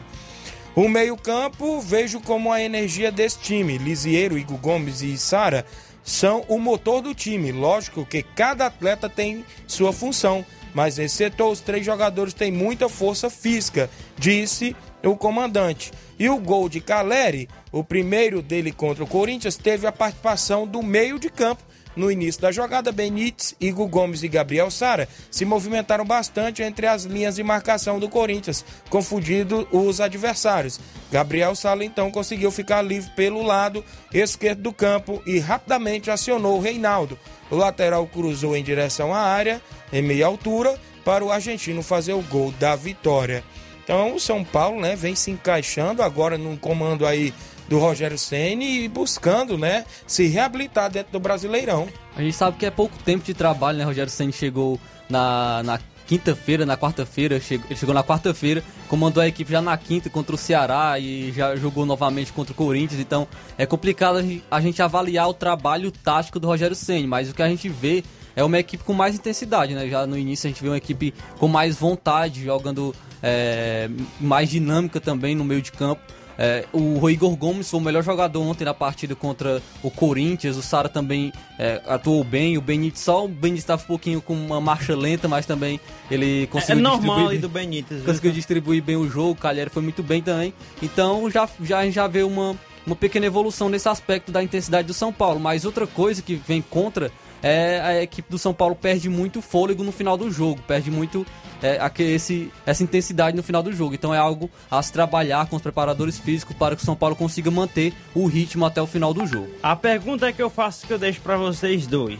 [0.74, 3.76] O meio-campo vejo como a energia desse time.
[3.78, 5.66] Lisieiro, Igor Gomes e Sara
[6.02, 7.52] são o motor do time.
[7.52, 10.44] Lógico que cada atleta tem sua função,
[10.74, 15.92] mas nesse setor os três jogadores têm muita força física, disse o comandante.
[16.18, 20.82] E o gol de Caleri, o primeiro dele contra o Corinthians, teve a participação do
[20.82, 21.62] meio de campo
[21.94, 27.04] no início da jogada, Benítez, Igor Gomes e Gabriel Sara se movimentaram bastante entre as
[27.04, 30.80] linhas de marcação do Corinthians, confundindo os adversários.
[31.10, 36.62] Gabriel Sala então conseguiu ficar livre pelo lado esquerdo do campo e rapidamente acionou o
[36.62, 37.18] Reinaldo.
[37.50, 39.60] O lateral cruzou em direção à área,
[39.92, 43.44] em meia altura, para o argentino fazer o gol da vitória.
[43.84, 47.34] Então o São Paulo né, vem se encaixando agora num comando aí
[47.72, 51.88] do Rogério Ceni e buscando, né, se reabilitar dentro do Brasileirão.
[52.14, 53.84] A gente sabe que é pouco tempo de trabalho, né?
[53.84, 59.26] Rogério Ceni chegou na, na quinta-feira, na quarta-feira, chegou, ele chegou na quarta-feira, comandou a
[59.26, 63.26] equipe já na quinta contra o Ceará e já jogou novamente contra o Corinthians, então
[63.56, 64.18] é complicado
[64.50, 68.04] a gente avaliar o trabalho tático do Rogério Ceni, mas o que a gente vê
[68.36, 69.88] é uma equipe com mais intensidade, né?
[69.88, 73.88] Já no início a gente vê uma equipe com mais vontade, jogando é,
[74.20, 76.02] mais dinâmica também no meio de campo.
[76.38, 80.56] É, o Igor Gomes foi o melhor jogador ontem na partida contra o Corinthians.
[80.56, 82.56] O Sara também é, atuou bem.
[82.56, 85.80] O Benítez só o Benítez estava um pouquinho com uma marcha lenta, mas também
[86.10, 86.78] ele conseguiu.
[86.78, 88.04] É, normal distribuir, do Benítez.
[88.04, 89.32] Conseguiu distribuir bem o jogo.
[89.32, 90.52] O Calheri foi muito bem também.
[90.82, 92.56] Então já, já, já vê uma,
[92.86, 95.38] uma pequena evolução nesse aspecto da intensidade do São Paulo.
[95.38, 97.10] Mas outra coisa que vem contra
[97.42, 100.60] é a equipe do São Paulo perde muito fôlego no final do jogo.
[100.66, 101.26] Perde muito
[101.62, 103.94] é, esse, essa intensidade no final do jogo.
[103.94, 107.16] Então é algo a se trabalhar com os preparadores físicos para que o São Paulo
[107.16, 109.48] consiga manter o ritmo até o final do jogo.
[109.62, 112.18] A pergunta é que eu faço que eu deixo para vocês dois.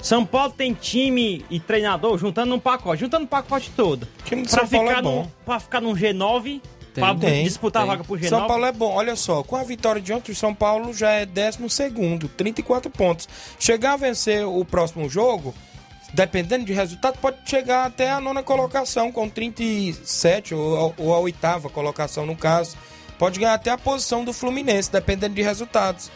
[0.00, 4.06] São Paulo tem time e treinador juntando um pacote, juntando um pacote todo.
[4.24, 5.30] time do São Paulo é bom.
[5.44, 6.62] Pra ficar num G9, tem,
[6.94, 7.90] pra tem, disputar tem.
[7.90, 8.28] a vaga pro G9.
[8.28, 11.10] São Paulo é bom, olha só, com a vitória de ontem, o São Paulo já
[11.10, 13.28] é 12 segundo, 34 pontos.
[13.58, 15.54] Chegar a vencer o próximo jogo,
[16.12, 21.68] dependendo de resultado, pode chegar até a nona colocação, com 37, ou, ou a oitava
[21.68, 22.76] colocação no caso.
[23.18, 26.10] Pode ganhar até a posição do Fluminense, dependendo de resultados.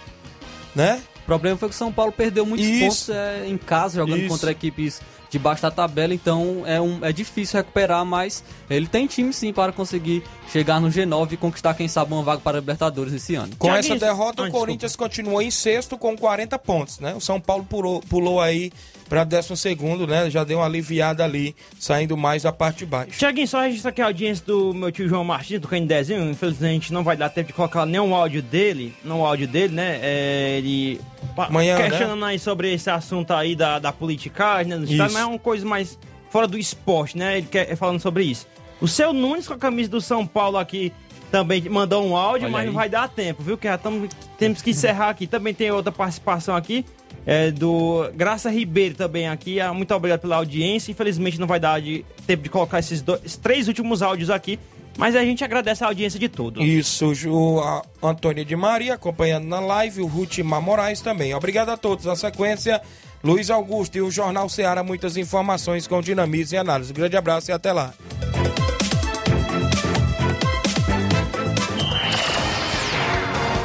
[0.74, 1.02] Né?
[1.22, 2.84] O problema foi que o São Paulo perdeu muitos Isso.
[2.84, 4.28] pontos é, em casa, jogando Isso.
[4.28, 5.00] contra equipes
[5.32, 9.50] de baixo da tabela, então é, um, é difícil recuperar, mas ele tem time sim
[9.50, 10.22] para conseguir
[10.52, 13.56] chegar no G9 e conquistar, quem sabe, uma vaga para a Libertadores esse ano.
[13.56, 17.14] Com essa derrota, o Corinthians continuou em sexto com 40 pontos, né?
[17.14, 18.70] O São Paulo pulou, pulou aí
[19.08, 20.28] para 12 segundo, né?
[20.28, 23.18] Já deu uma aliviada ali, saindo mais da parte de baixo.
[23.18, 26.30] Tiaguinho, só registrar aqui a audiência do meu tio João Martins, do Candezinho.
[26.30, 29.98] Infelizmente não vai dar tempo de colocar nenhum áudio dele, não áudio dele, né?
[30.02, 31.00] É, ele
[31.36, 31.88] Amanhã, né?
[31.88, 34.84] questionando aí sobre esse assunto aí da, da politicagem, né?
[34.84, 35.98] estado, mas é uma coisa mais
[36.30, 37.38] fora do esporte, né?
[37.38, 38.46] Ele quer falando sobre isso.
[38.80, 40.92] O seu Nunes com a camisa do São Paulo aqui
[41.30, 42.66] também mandou um áudio, Olha mas aí.
[42.66, 43.56] não vai dar tempo, viu?
[43.56, 44.08] Que já tamo,
[44.38, 45.26] temos que encerrar aqui.
[45.26, 46.84] Também tem outra participação aqui.
[47.24, 49.60] É do Graça Ribeiro também aqui.
[49.60, 50.90] Ah, Muito obrigado pela audiência.
[50.90, 54.58] Infelizmente não vai dar de- tempo de colocar esses dois, esses três últimos áudios aqui.
[54.98, 56.62] Mas a gente agradece a audiência de todos.
[56.62, 61.32] Isso, o a Antônia de Maria acompanhando na live, o Rutimar Moraes também.
[61.34, 62.04] Obrigado a todos.
[62.04, 62.82] Na sequência,
[63.24, 66.90] Luiz Augusto e o Jornal Ceará, muitas informações com dinamismo e análise.
[66.90, 67.94] Um grande abraço e até lá.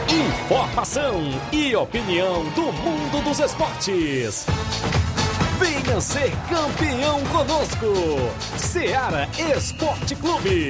[0.10, 4.46] Informação e opinião do mundo dos esportes.
[5.60, 7.88] Venha ser campeão conosco.
[8.58, 9.28] Seara
[9.58, 10.70] Esporte Clube.